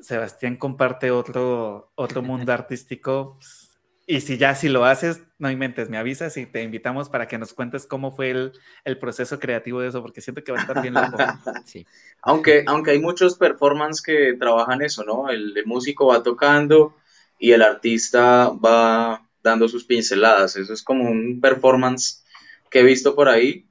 [0.00, 3.34] Sebastián comparte otro, otro mundo artístico.
[3.36, 3.68] Pues,
[4.10, 7.36] y si ya si lo haces, no inventes, me avisas y te invitamos para que
[7.36, 8.52] nos cuentes cómo fue el,
[8.84, 11.18] el proceso creativo de eso, porque siento que va a estar bien loco.
[11.66, 11.86] Sí.
[12.22, 15.28] Aunque, aunque hay muchos performances que trabajan eso, ¿no?
[15.28, 16.94] El, el, músico va tocando
[17.38, 20.56] y el artista va dando sus pinceladas.
[20.56, 22.24] Eso es como un performance
[22.70, 23.66] que he visto por ahí,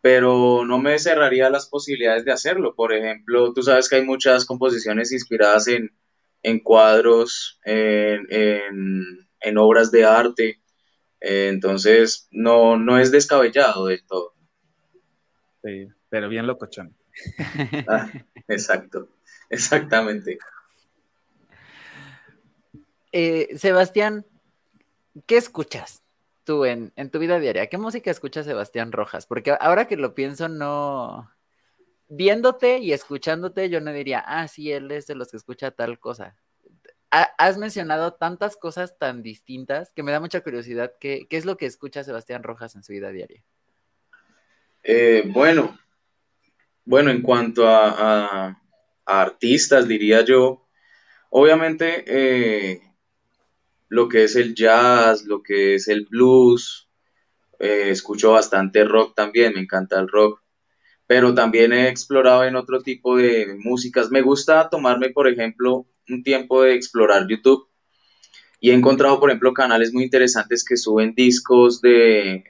[0.00, 2.74] pero no me cerraría las posibilidades de hacerlo.
[2.74, 5.94] Por ejemplo, tú sabes que hay muchas composiciones inspiradas en,
[6.42, 10.62] en cuadros, en, en en obras de arte.
[11.20, 14.34] Eh, entonces, no, no es descabellado del todo.
[15.62, 16.96] Sí, pero bien locochón.
[17.86, 18.10] Ah,
[18.48, 19.08] exacto,
[19.50, 20.38] exactamente.
[23.12, 24.26] Eh, Sebastián,
[25.26, 26.02] ¿qué escuchas
[26.44, 27.68] tú en, tu vida diaria?
[27.68, 29.26] ¿Qué música escucha Sebastián Rojas?
[29.26, 31.30] Porque ahora que lo pienso, no.
[32.08, 35.98] Viéndote y escuchándote, yo no diría, ah, sí, él es de los que escucha tal
[35.98, 36.36] cosa
[37.12, 40.94] has mencionado tantas cosas tan distintas que me da mucha curiosidad.
[40.98, 43.44] ¿Qué, es lo que escucha Sebastián Rojas en su vida diaria?
[44.82, 45.78] Eh, bueno,
[46.84, 48.58] bueno, en cuanto a,
[49.04, 50.66] artistas, diría yo,
[51.28, 52.80] obviamente eh,
[53.92, 56.88] lo que es el jazz, lo que es el blues,
[57.58, 60.42] eh, escucho bastante rock también, me encanta el rock,
[61.06, 64.10] pero también he explorado en otro tipo de músicas.
[64.10, 67.68] Me gusta tomarme, por ejemplo, un tiempo de explorar YouTube
[68.60, 72.44] y he encontrado, por ejemplo, canales muy interesantes que suben discos de,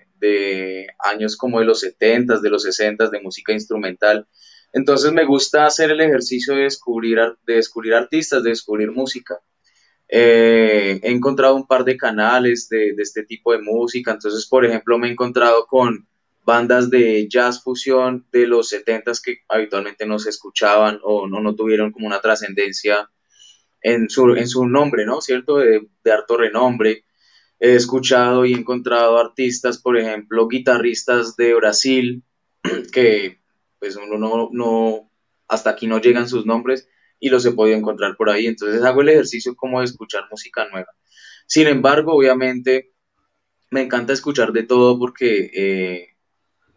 [1.01, 4.29] años como de los 70, de los 60, de música instrumental.
[4.73, 9.41] Entonces me gusta hacer el ejercicio de descubrir, de descubrir artistas, de descubrir música.
[10.15, 14.13] Eh, he encontrado un par de canales de, este tipo de música.
[14.13, 16.07] Entonces, por ejemplo, me he encontrado con
[16.45, 21.55] bandas de jazz fusión de los 70 que habitualmente no se escuchaban o no, no
[21.55, 23.09] tuvieron como una trascendencia
[23.81, 25.23] en su, en su nombre, ¿no?
[25.23, 25.57] ¿Cierto?
[25.57, 27.07] De, de harto renombre.
[27.59, 32.23] He escuchado y encontrado artistas, por ejemplo, guitarristas de Brasil,
[32.93, 33.41] que
[33.79, 35.11] pues uno no, no,
[35.49, 36.87] hasta aquí no llegan sus nombres
[37.23, 38.49] y los he podido encontrar por ahí.
[38.49, 40.89] Entonces hago el ejercicio como de escuchar música nueva.
[41.47, 42.95] Sin embargo, obviamente,
[43.71, 46.09] me encanta escuchar de todo porque eh,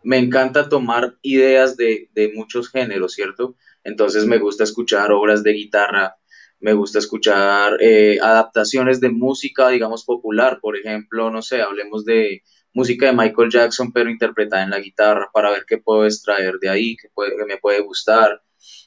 [0.04, 3.56] me encanta tomar ideas de, de, muchos géneros, ¿cierto?
[3.84, 6.16] Entonces me gusta escuchar obras de guitarra,
[6.60, 12.44] me gusta escuchar eh, adaptaciones de música, digamos, popular, por ejemplo, no sé, hablemos de
[12.72, 16.70] música de Michael Jackson, pero interpretada en la guitarra, para ver qué puedo extraer de
[16.70, 18.44] ahí, qué, puede, me puede gustar,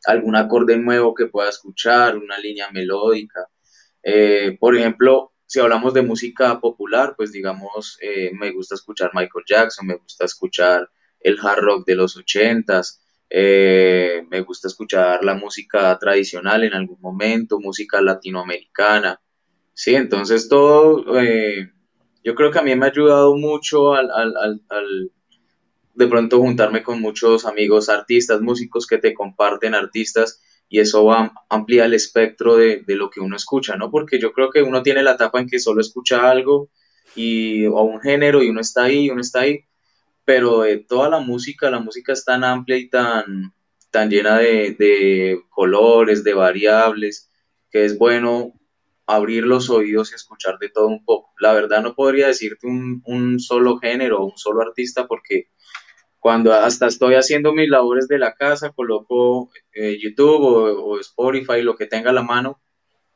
[0.06, 3.48] algún acorde nuevo que pueda escuchar, una línea melódica.
[4.02, 9.44] Eh, por ejemplo, si hablamos de música popular, pues digamos, eh, me gusta escuchar Michael
[9.46, 13.00] Jackson, me gusta escuchar el hard rock de los ochentas,
[13.30, 19.20] eh, me gusta escuchar la música tradicional en algún momento, música latinoamericana,
[19.72, 21.72] sí, entonces todo, eh,
[22.22, 25.12] yo creo que a mí me ha ayudado mucho al,
[25.98, 31.32] de pronto juntarme con muchos amigos artistas, músicos que te comparten artistas y eso va,
[31.48, 33.90] amplía el espectro de, de, lo que uno escucha, ¿no?
[33.90, 36.70] Porque yo creo que uno tiene la etapa en que solo escucha algo
[37.14, 39.64] y, o un género y uno está ahí, uno está ahí,
[40.24, 43.54] pero de toda la música, la música es tan amplia y tan,
[43.90, 47.30] tan llena de, colores, de variables,
[47.70, 48.52] que es bueno
[49.06, 51.32] abrir los oídos y escuchar de todo un poco.
[51.40, 55.48] La verdad no podría decirte un, solo género un solo artista porque
[56.28, 61.62] cuando hasta estoy haciendo mis labores de la casa, coloco eh, YouTube o, o, Spotify,
[61.62, 62.60] lo que tenga a la mano,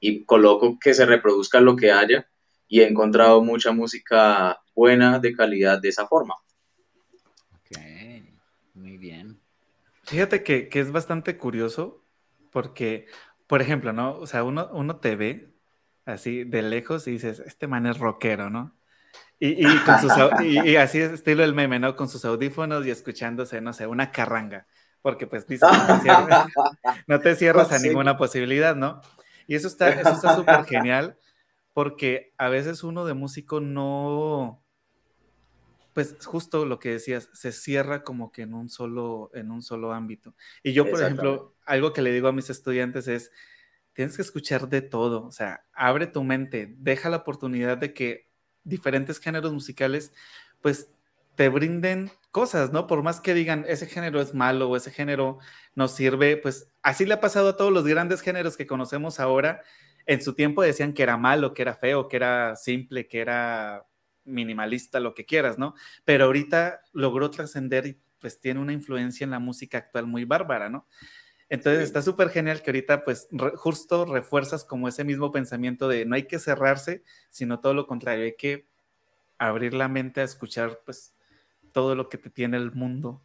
[0.00, 2.26] y coloco que se reproduzca lo que haya,
[2.68, 6.36] y he encontrado mucha música buena, de calidad, de esa forma.
[10.04, 12.02] Fíjate que, es bastante curioso
[12.50, 13.08] porque,
[13.46, 14.16] por ejemplo, ¿no?
[14.16, 15.52] O sea, uno, uno te ve
[16.06, 18.74] así de lejos y dices, este man es rockero, ¿no?
[19.44, 21.96] Y, y, así es estilo el meme, ¿no?
[21.96, 24.68] Con sus audífonos y escuchándose, no sé, una carranga.
[25.00, 25.68] Porque pues dices,
[27.08, 29.00] no te cierras, a ninguna posibilidad, ¿no?
[29.48, 31.18] Y eso está súper genial
[31.72, 34.62] porque a veces uno de músico no,
[35.92, 39.92] pues justo lo que decías, se cierra como que en un solo, en un solo
[39.92, 40.36] ámbito.
[40.62, 43.32] Y yo, por ejemplo, algo que le digo a mis estudiantes es,
[43.92, 48.31] tienes que escuchar de todo, o sea, abre tu mente, deja la oportunidad de que
[48.64, 50.12] diferentes géneros musicales,
[50.60, 50.88] pues
[51.34, 52.86] te brinden cosas, ¿no?
[52.86, 55.38] Por más que digan, ese género es malo o ese género
[55.74, 59.62] no sirve, pues así le ha pasado a todos los grandes géneros que conocemos ahora.
[60.06, 63.86] En su tiempo decían que era malo, que era feo, que era simple, que era
[64.24, 65.74] minimalista, lo que quieras, ¿no?
[66.04, 70.68] Pero ahorita logró trascender y pues tiene una influencia en la música actual muy bárbara,
[70.68, 70.86] ¿no?
[71.52, 76.14] Entonces está súper genial que ahorita pues justo refuerzas como ese mismo pensamiento de no
[76.14, 78.64] hay que cerrarse, sino todo lo contrario, hay que
[79.36, 81.12] abrir la mente a escuchar pues
[81.70, 83.20] todo lo que te tiene el mundo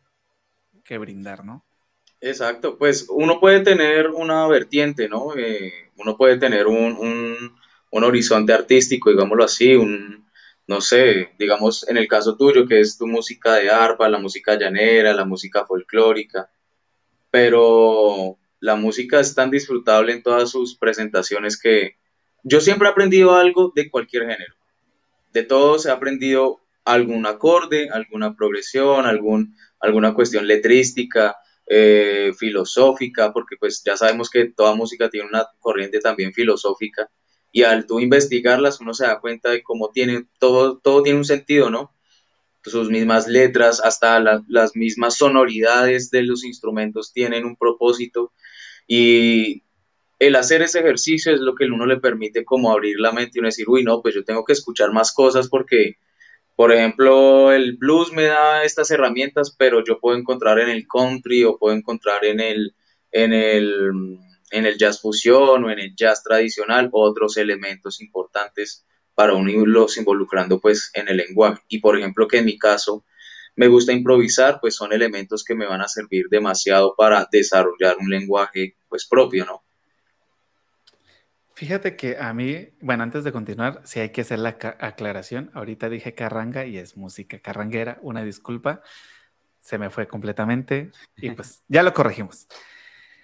[0.84, 1.64] que brindar, ¿no?
[2.20, 5.34] Exacto, pues uno puede tener una vertiente, ¿no?
[5.38, 7.56] Eh, uno puede tener un,
[7.92, 10.28] un, horizonte artístico, digámoslo así, un,
[10.68, 14.58] no sé, digamos en el caso tuyo, que es tu música de arpa, la música
[14.58, 16.50] llanera, la música folclórica,
[17.32, 21.98] pero la música es tan disfrutable en todas sus presentaciones que
[22.44, 24.56] yo siempre he aprendido algo de cualquier género.
[25.34, 33.34] De todo se ha aprendido algún acorde, alguna progresión, algún, alguna cuestión letrística, eh, filosófica,
[33.34, 37.10] porque pues ya sabemos que toda música tiene una corriente también filosófica
[37.52, 41.26] y al tú investigarlas uno se da cuenta de cómo tiene, todo, todo tiene un
[41.26, 41.94] sentido, ¿no?
[42.70, 48.34] Sus mismas letras, hasta las mismas sonoridades de los instrumentos tienen un propósito.
[48.88, 49.64] Y
[50.20, 53.40] el hacer ese ejercicio es lo que uno le permite como abrir la mente y
[53.40, 55.98] uno decir, uy, no, pues yo tengo que escuchar más cosas porque
[56.58, 61.44] por ejemplo, el blues me da estas herramientas, pero yo puedo encontrar en el country
[61.44, 62.74] o puedo encontrar en el,
[63.12, 64.18] en el,
[64.50, 68.88] en el jazz fusión o en el jazz tradicional otros elementos importantes
[69.18, 71.60] para unirlos involucrando pues en el lenguaje.
[71.68, 73.04] Y por ejemplo que en mi caso
[73.56, 78.12] me gusta improvisar, pues son elementos que me van a servir demasiado para desarrollar un
[78.12, 79.64] lenguaje pues propio, ¿no?
[81.56, 85.50] Fíjate que a mí, bueno, antes de continuar, sí hay que hacer la aclaración.
[85.56, 88.84] Ahorita dije carranga y es música carranguera, una disculpa,
[89.60, 92.48] se me fue completamente y pues ya lo corregimos.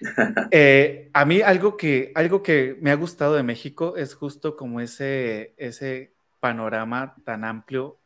[0.52, 4.82] Eh, a mí algo que, algo que me ha gustado de México es justo como
[4.82, 8.00] ese, ese panorama tan amplio,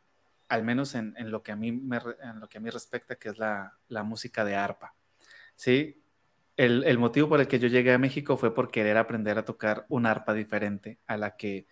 [0.48, 3.28] al menos en, lo, que a mí me, en lo que a mí respecta, que
[3.30, 4.94] es la, la música de arpa.
[5.56, 6.02] ¿sí?
[6.58, 9.86] el, motivo por el que yo llegué a México fue por querer aprender a tocar
[9.88, 11.66] un arpa diferente a la que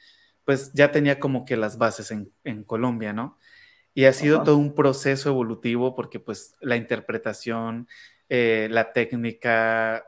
[0.45, 3.37] pues ya tenía como que las bases en, Colombia, ¿no?
[3.95, 7.89] Y ha sido todo un proceso evolutivo porque pues la interpretación,
[8.29, 10.05] eh, la técnica,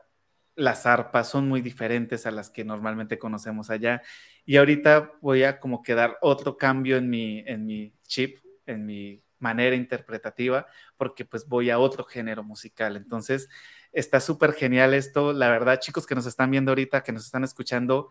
[0.59, 4.01] las arpas son muy diferentes a las que normalmente conocemos allá.
[4.45, 8.85] Y ahorita voy a como que dar otro cambio en mi, en mi chip, en
[8.85, 12.97] mi manera interpretativa, porque pues voy a otro género musical.
[12.97, 13.49] Entonces,
[13.91, 15.33] Está súper genial esto.
[15.33, 18.09] La verdad, chicos que nos están viendo ahorita, que nos están escuchando,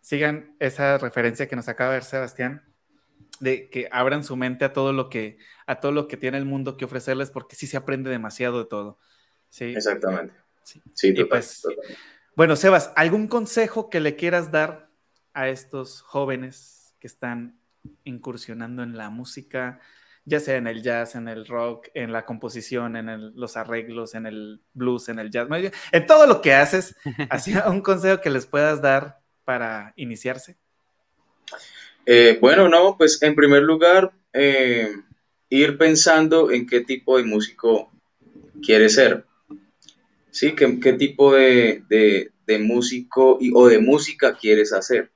[0.00, 2.62] sigan esa referencia que nos acaba de ver Sebastián,
[3.40, 6.44] de que abran su mente a todo lo que, a todo lo que tiene el
[6.44, 8.98] mundo que ofrecerles, porque sí se aprende demasiado de todo.
[9.48, 9.74] Sí.
[9.74, 10.34] Exactamente.
[10.64, 11.62] Sí, pues,
[12.36, 14.90] Bueno, Sebas, ¿algún consejo que le quieras dar
[15.34, 17.58] a estos jóvenes que están
[18.04, 19.80] incursionando en la música?
[20.24, 24.26] ya sea en el jazz, en el rock, en la composición, en los arreglos, en
[24.26, 25.48] el blues, en el jazz,
[25.90, 26.96] en todo lo que haces,
[27.28, 30.56] ¿así un consejo que les puedas dar para iniciarse?
[32.06, 34.92] Eh, bueno, no, pues en primer lugar, eh,
[35.48, 37.90] ir pensando en qué tipo de músico
[38.64, 39.26] quieres ser.
[40.32, 40.56] ¿Sí?
[40.56, 45.12] ¿Qué, qué tipo de, de músico y, o de música quieres hacer?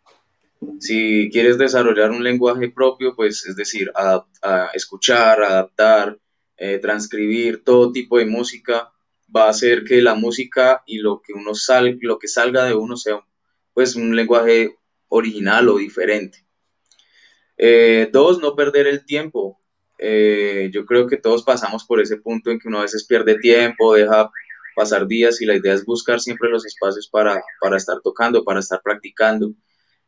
[0.81, 4.25] Si quieres desarrollar un lenguaje propio, pues es decir, a,
[4.75, 6.19] escuchar, adaptar,
[6.57, 8.93] eh, transcribir todo tipo de música,
[9.35, 12.75] va a hacer que la música y lo que uno sal, lo que salga de
[12.75, 13.21] uno sea
[13.75, 14.77] pues un lenguaje
[15.09, 16.47] original o diferente.
[17.59, 19.61] Eh, dos, no perder el tiempo.
[19.99, 23.39] Eh, yo creo que todos pasamos por ese punto en que uno a veces pierde
[23.39, 24.31] tiempo, deja
[24.77, 28.61] pasar días y la idea es buscar siempre los espacios para, para estar tocando, para
[28.61, 29.55] estar practicando.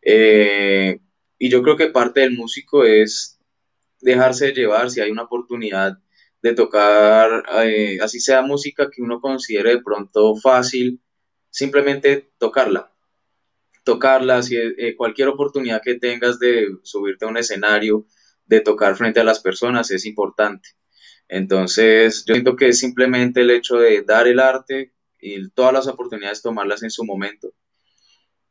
[0.02, 1.00] Eh,
[1.38, 3.40] y yo creo que parte del músico es
[4.00, 5.98] dejarse llevar si hay una oportunidad
[6.42, 11.00] de tocar, eh, así sea música que uno considere de pronto fácil,
[11.50, 12.92] simplemente tocarla.
[13.84, 18.06] Tocarla, si, eh, cualquier oportunidad que tengas de subirte a un escenario,
[18.44, 20.70] de tocar frente a las personas es importante.
[21.28, 25.86] Entonces, yo siento que es simplemente el hecho de dar el arte y todas las
[25.86, 27.52] oportunidades tomarlas en su momento.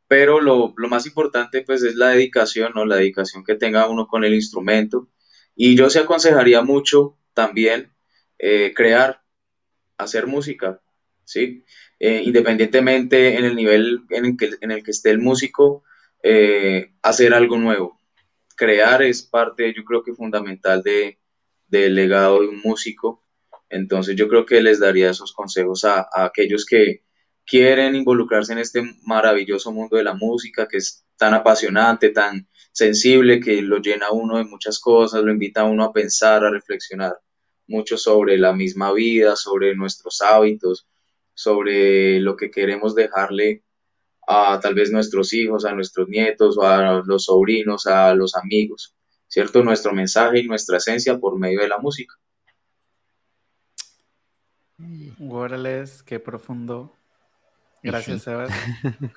[0.08, 2.86] pero lo, más importante pues es la dedicación, ¿no?
[2.86, 5.08] La dedicación que tenga uno con el instrumento.
[5.54, 7.92] Y yo se aconsejaría mucho también
[8.38, 9.22] eh, crear,
[9.98, 10.80] hacer música,
[11.24, 11.64] ¿sí?
[12.00, 15.84] Eh, independientemente en el nivel en el que, en el que esté el músico,
[16.22, 17.98] eh, hacer algo nuevo.
[18.56, 21.17] Crear es parte, yo creo que fundamental de,
[21.68, 23.24] del legado de un músico.
[23.70, 27.02] Entonces yo creo que les daría esos consejos a aquellos que,
[27.48, 33.40] quieren involucrarse en este maravilloso mundo de la música que es tan apasionante, tan sensible,
[33.40, 37.18] que lo llena uno de muchas cosas, lo invita a uno a pensar, a reflexionar
[37.66, 40.86] mucho sobre la misma vida, sobre nuestros hábitos,
[41.34, 43.64] sobre lo que queremos dejarle
[44.26, 48.94] a tal vez nuestros hijos, a nuestros nietos, a los sobrinos, a los amigos,
[49.28, 49.62] ¿cierto?
[49.62, 52.14] Nuestro mensaje y nuestra esencia por medio de la música.
[55.18, 56.94] Guárales, qué profundo.
[57.82, 58.52] Gracias, Sebas.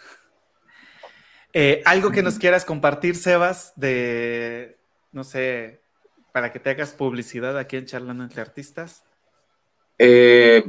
[1.54, 4.78] Eh, algo que nos quieras compartir, Sebas, de,
[5.12, 5.82] no sé,
[6.32, 9.04] para que te hagas publicidad aquí en Charlando entre Artistas.
[9.98, 10.64] Eh,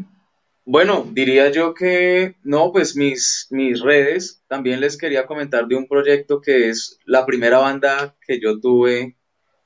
[0.64, 5.86] bueno, diría yo que no, pues mis, mis redes, también les quería comentar de un
[5.86, 9.16] proyecto que es la primera banda que yo tuve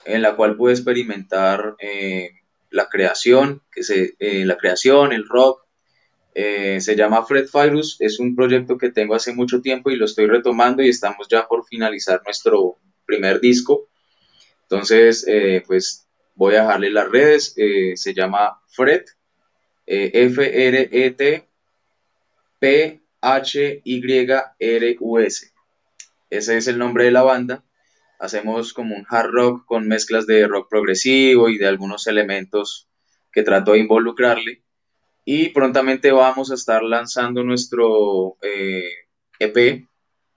[0.06, 2.30] en la cual pude experimentar eh,
[2.70, 5.66] la creación, que se, la creación, el rock,
[6.38, 10.04] eh, se llama Fred Virus, es un proyecto que tengo hace mucho tiempo y lo
[10.04, 12.76] estoy retomando y estamos ya por finalizar nuestro
[13.06, 13.88] primer disco.
[14.64, 19.04] Entonces, eh, pues voy a dejarle las redes, eh, se llama Fred,
[19.86, 21.48] F-R-E-T,
[22.58, 23.02] P-H-Y-R-U-S.
[26.28, 27.64] Ese es el nombre de la banda.
[28.18, 32.88] Hacemos como un hard rock con mezclas de rock progresivo y de algunos elementos
[33.32, 34.62] que trato de involucrarle
[35.28, 39.88] y prontamente vamos a estar lanzando nuestro EP eh, e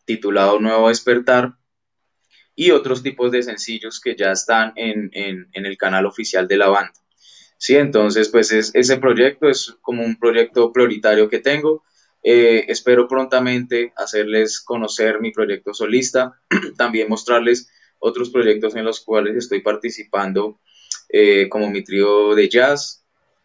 [0.03, 1.53] titulado Nuevo Despertar
[2.55, 5.11] y otros tipos de sencillos que ya están en,
[5.53, 6.93] el canal oficial de la banda.
[7.59, 11.83] Sí, entonces pues ese proyecto es como un proyecto prioritario que tengo.
[12.21, 16.39] Eh, espero prontamente hacerles conocer mi proyecto solista,
[16.77, 17.69] también mostrarles
[17.99, 20.59] otros proyectos en los cuales estoy participando
[21.09, 23.03] eh, como mi trío de jazz,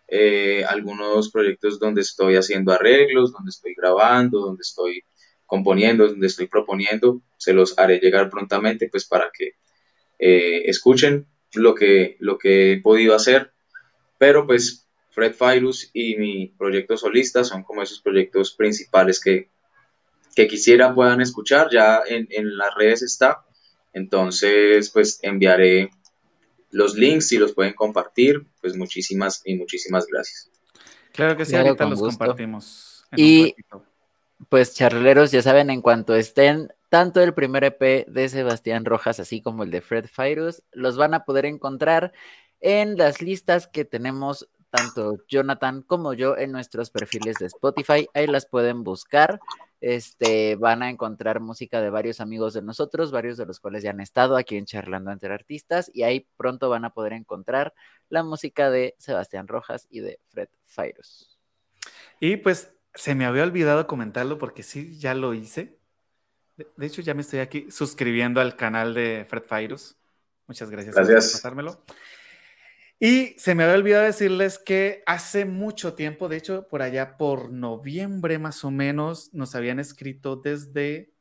[0.09, 5.03] eh, algunos proyectos donde estoy haciendo arreglos, donde estoy grabando, donde estoy
[5.47, 9.53] componiendo, donde estoy proponiendo, se los haré llegar prontamente pues para que
[10.19, 13.53] eh, escuchen lo que, lo que he podido hacer,
[14.19, 14.84] pero pues
[15.15, 19.49] Fred Virus y mi proyecto solista son como esos proyectos principales que,
[20.35, 23.45] que quisiera puedan escuchar, ya en, en las redes está,
[23.93, 25.91] entonces pues enviaré
[26.70, 30.51] los links, si los pueden compartir, pues muchísimas y muchísimas gracias.
[31.12, 33.05] Claro que sí, ahorita los compartimos.
[33.16, 33.55] y
[34.49, 39.41] pues charleros, ya saben, en cuanto estén tanto el primer EP de Sebastián Rojas, así
[39.41, 42.12] como el de Fred Virus, los van a poder encontrar
[42.61, 48.09] en las listas que tenemos tanto Jonathan como yo en nuestros perfiles de Spotify.
[48.13, 49.41] Ahí las pueden buscar.
[49.81, 53.91] Este, van a encontrar música de varios amigos de nosotros, varios de los cuales ya
[53.91, 57.75] han estado aquí en Charlando entre Artistas, y ahí pronto van a poder encontrar
[58.09, 61.39] la música de Sebastián Rojas y de Fred Fairos.
[62.19, 65.79] Y pues se me había olvidado comentarlo porque sí, ya lo hice.
[66.57, 69.97] De, hecho, ya me estoy aquí suscribiendo al canal de Fred Fairos.
[70.47, 71.27] Muchas gracias, gracias.
[71.27, 71.85] por pasármelo.
[73.05, 77.51] Y se me había olvidado decirles que hace mucho tiempo, de hecho, por allá por
[77.51, 81.12] noviembre más o menos, nos habían escrito desde.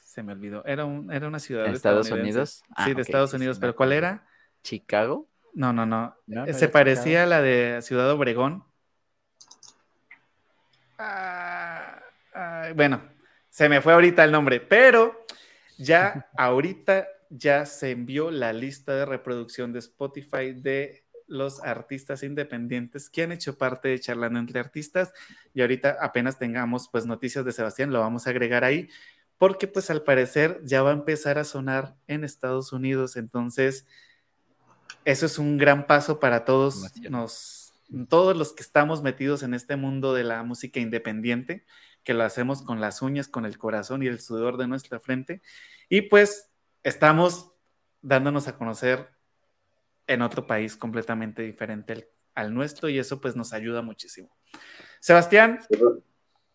[0.00, 0.64] se me olvidó.
[0.64, 2.62] Era, un, era una ciudad de Estados Unidos.
[2.76, 4.28] Ah, sí, de Estados Unidos, pero ¿cuál era?
[4.62, 5.28] ¿Chicago?
[5.54, 6.14] No, no, no.
[6.52, 8.62] se parecía a la de Ciudad Obregón.
[10.98, 12.00] Ah,
[12.76, 13.02] bueno,
[13.50, 15.26] se me fue ahorita el nombre, pero
[15.78, 23.10] ya ahorita ya se envió la lista de reproducción de Spotify de los artistas independientes
[23.10, 25.12] que han hecho parte de Charlando entre Artistas.
[25.52, 28.88] Y ahorita apenas tengamos pues noticias de Sebastián, lo vamos a agregar ahí
[29.38, 33.86] porque pues al parecer ya va a empezar a sonar en Estados Unidos, entonces
[35.04, 37.72] eso es un gran paso para todos nos,
[38.08, 41.64] todos los que estamos metidos en este mundo de la música independiente,
[42.02, 45.40] que lo hacemos con las uñas, con el corazón y el sudor de nuestra frente.
[45.88, 46.47] Y pues
[46.88, 47.52] estamos
[48.00, 49.08] dándonos a conocer
[50.06, 54.34] en otro país completamente diferente al, nuestro y eso pues nos ayuda muchísimo.
[55.00, 55.60] Sebastián,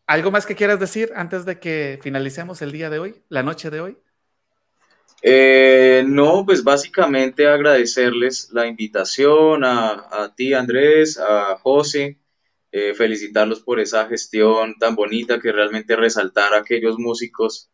[0.07, 3.69] ¿algo más que quieras decir antes de que finalicemos el día de hoy, la noche
[3.69, 3.97] de hoy?
[5.21, 12.19] Eh, no, pues básicamente agradecerles la invitación a, ti, Andrés, a José,
[12.71, 17.72] eh, felicitarlos por esa gestión tan bonita que realmente resaltar a aquellos músicos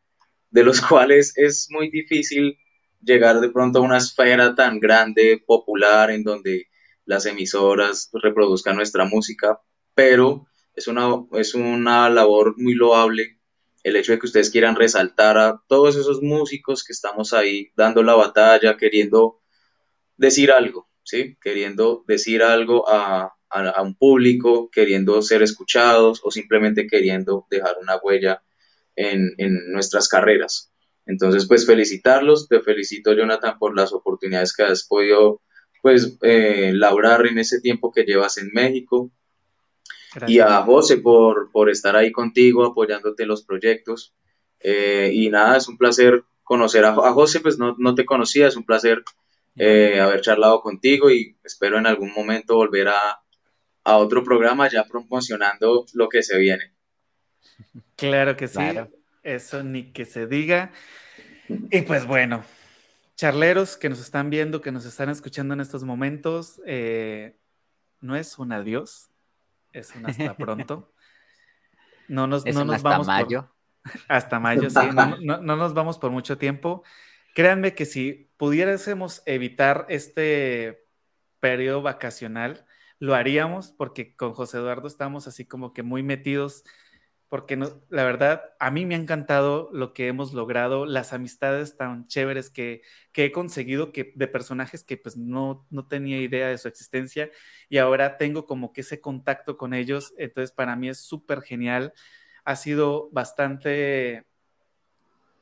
[0.50, 2.58] de los cuales es muy difícil
[3.02, 6.68] llegar de pronto a una esfera tan grande, popular, en donde
[7.06, 9.60] las emisoras reproduzcan nuestra música,
[9.96, 13.40] pero es una, es una labor muy loable
[13.84, 18.04] el hecho de que ustedes quieran resaltar a todos esos músicos que estamos ahí dando
[18.04, 19.42] la batalla, queriendo
[20.18, 21.38] decir algo, ¿sí?
[21.42, 23.34] Queriendo decir algo a,
[23.82, 28.44] un público, queriendo ser escuchados o simplemente queriendo dejar una huella
[29.00, 30.72] en, nuestras carreras.
[31.06, 35.42] Entonces, pues felicitarlos, te felicito Jonathan por las oportunidades que has podido
[35.82, 39.12] pues eh, labrar en ese tiempo que llevas en México.
[40.28, 44.14] Y a José por, por estar ahí contigo, apoyándote en los proyectos.
[44.60, 48.48] Eh, y nada, es un placer conocer a, a José, pues no, no, te conocía,
[48.48, 49.04] es un placer
[49.56, 53.22] eh, haber charlado contigo y espero en algún momento volver a,
[53.84, 56.74] a, otro programa ya promocionando lo que se viene.
[57.96, 58.62] Claro que sí,
[59.24, 60.72] eso ni que se diga.
[61.48, 62.44] Y pues bueno,
[63.16, 67.36] charleros que nos están viendo, que nos están escuchando en estos momentos, eh,
[68.02, 69.10] no es un adiós,
[69.74, 70.94] es un hasta pronto.
[72.08, 73.52] No nos, no nos hasta vamos mayo.
[74.08, 74.80] hasta mayo, sí.
[74.94, 76.84] No, no, nos vamos por mucho tiempo.
[77.36, 80.86] Créanme que si pudiésemos evitar este
[81.40, 82.66] periodo vacacional,
[83.00, 86.64] lo haríamos porque con José Eduardo estamos así como que muy metidos
[87.30, 91.78] porque no, la verdad, a mí me ha encantado lo que hemos logrado, las amistades
[91.78, 92.82] tan chéveres que,
[93.14, 97.30] he conseguido que, de personajes que pues no, no tenía idea de su existencia
[97.70, 101.94] y ahora tengo como que ese contacto con ellos, entonces para mí es súper genial,
[102.46, 104.26] ha sido bastante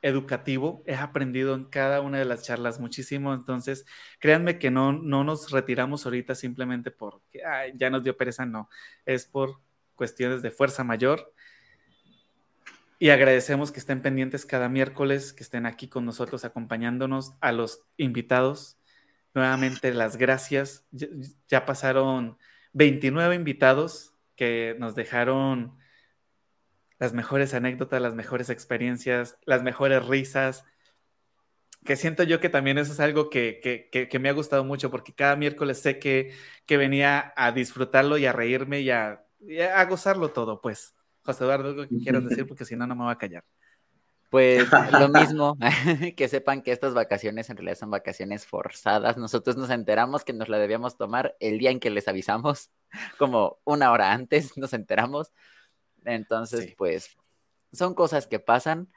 [0.02, 3.86] educativo, he aprendido en cada una de las charlas muchísimo, entonces
[4.20, 7.40] créanme que no, no nos retiramos ahorita simplemente porque
[7.74, 8.68] ya nos dio pereza, no,
[9.06, 9.60] es por
[9.94, 11.32] cuestiones de fuerza mayor
[12.98, 17.84] y agradecemos que estén pendientes cada miércoles, que estén aquí con nosotros acompañándonos a los
[17.96, 18.78] invitados.
[19.34, 20.84] Nuevamente las gracias.
[21.48, 22.38] Ya pasaron
[22.72, 25.78] 29 invitados que nos dejaron
[26.98, 30.64] las mejores anécdotas, las mejores experiencias, las mejores risas,
[31.84, 33.88] que siento yo que también eso es algo que,
[34.20, 36.34] me ha gustado mucho porque cada miércoles sé que,
[36.68, 40.97] venía a disfrutarlo y a reírme y a, y a gozarlo todo, pues.
[41.28, 43.44] José Eduardo, algo que quieras decir, porque si no, no me va a callar.
[44.30, 45.58] Pues lo mismo,
[46.16, 49.18] que sepan que estas vacaciones en realidad son vacaciones forzadas.
[49.18, 52.70] Nosotros nos enteramos que nos la debíamos tomar el día en que les avisamos,
[53.18, 55.32] como una hora antes nos enteramos.
[56.06, 57.14] Entonces, pues
[57.72, 58.88] son cosas que pasan,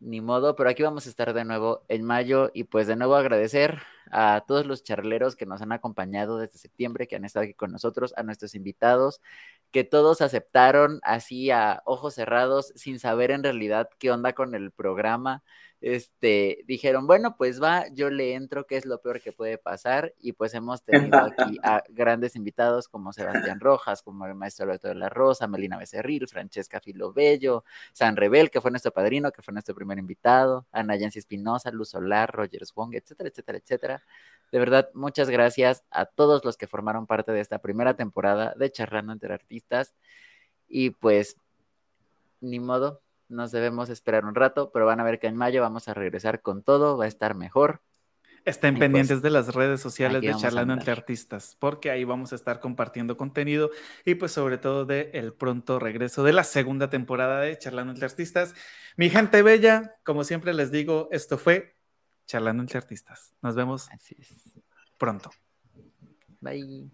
[0.00, 3.16] ni modo, pero aquí vamos a estar de nuevo en mayo y pues de nuevo
[3.16, 7.52] agradecer a todos los charleros que nos han acompañado desde septiembre, que han estado aquí
[7.54, 9.20] con nosotros, a nuestros invitados,
[9.72, 14.72] que todos aceptaron así a ojos cerrados, sin saber en realidad qué onda con el
[14.72, 15.42] programa.
[15.88, 20.12] Este, dijeron, bueno, pues va, yo le entro, que es lo peor que puede pasar,
[20.18, 24.88] y pues hemos tenido aquí a grandes invitados como Sebastián Rojas, como el maestro Alberto
[24.88, 29.52] de la Rosa, Melina Becerril, Francesca Filobello, San Rebel, que fue nuestro padrino, que fue
[29.52, 34.02] nuestro primer invitado, Ana Yancy Espinosa, Luz Solar, Rogers Wong, etcétera, etcétera, etcétera.
[34.50, 38.72] De verdad, muchas gracias a todos los que formaron parte de esta primera temporada de
[38.72, 39.94] Charlando entre Artistas.
[40.68, 41.36] Y pues,
[42.40, 45.88] ni modo, nos debemos esperar un rato, pero van a ver que en mayo vamos
[45.88, 47.82] a regresar con todo, va a estar mejor.
[48.44, 52.36] Estén pues, pendientes de las redes sociales de Charlando entre Artistas, porque ahí vamos a
[52.36, 53.70] estar compartiendo contenido
[54.04, 58.06] y pues sobre todo de el pronto regreso de la segunda temporada de Charlando entre
[58.06, 58.54] Artistas.
[58.96, 61.76] Mi gente bella, como siempre les digo, esto fue
[62.26, 63.34] charlando entre artistas.
[63.40, 63.88] Nos vemos
[64.98, 65.30] pronto.
[66.40, 66.90] Bye.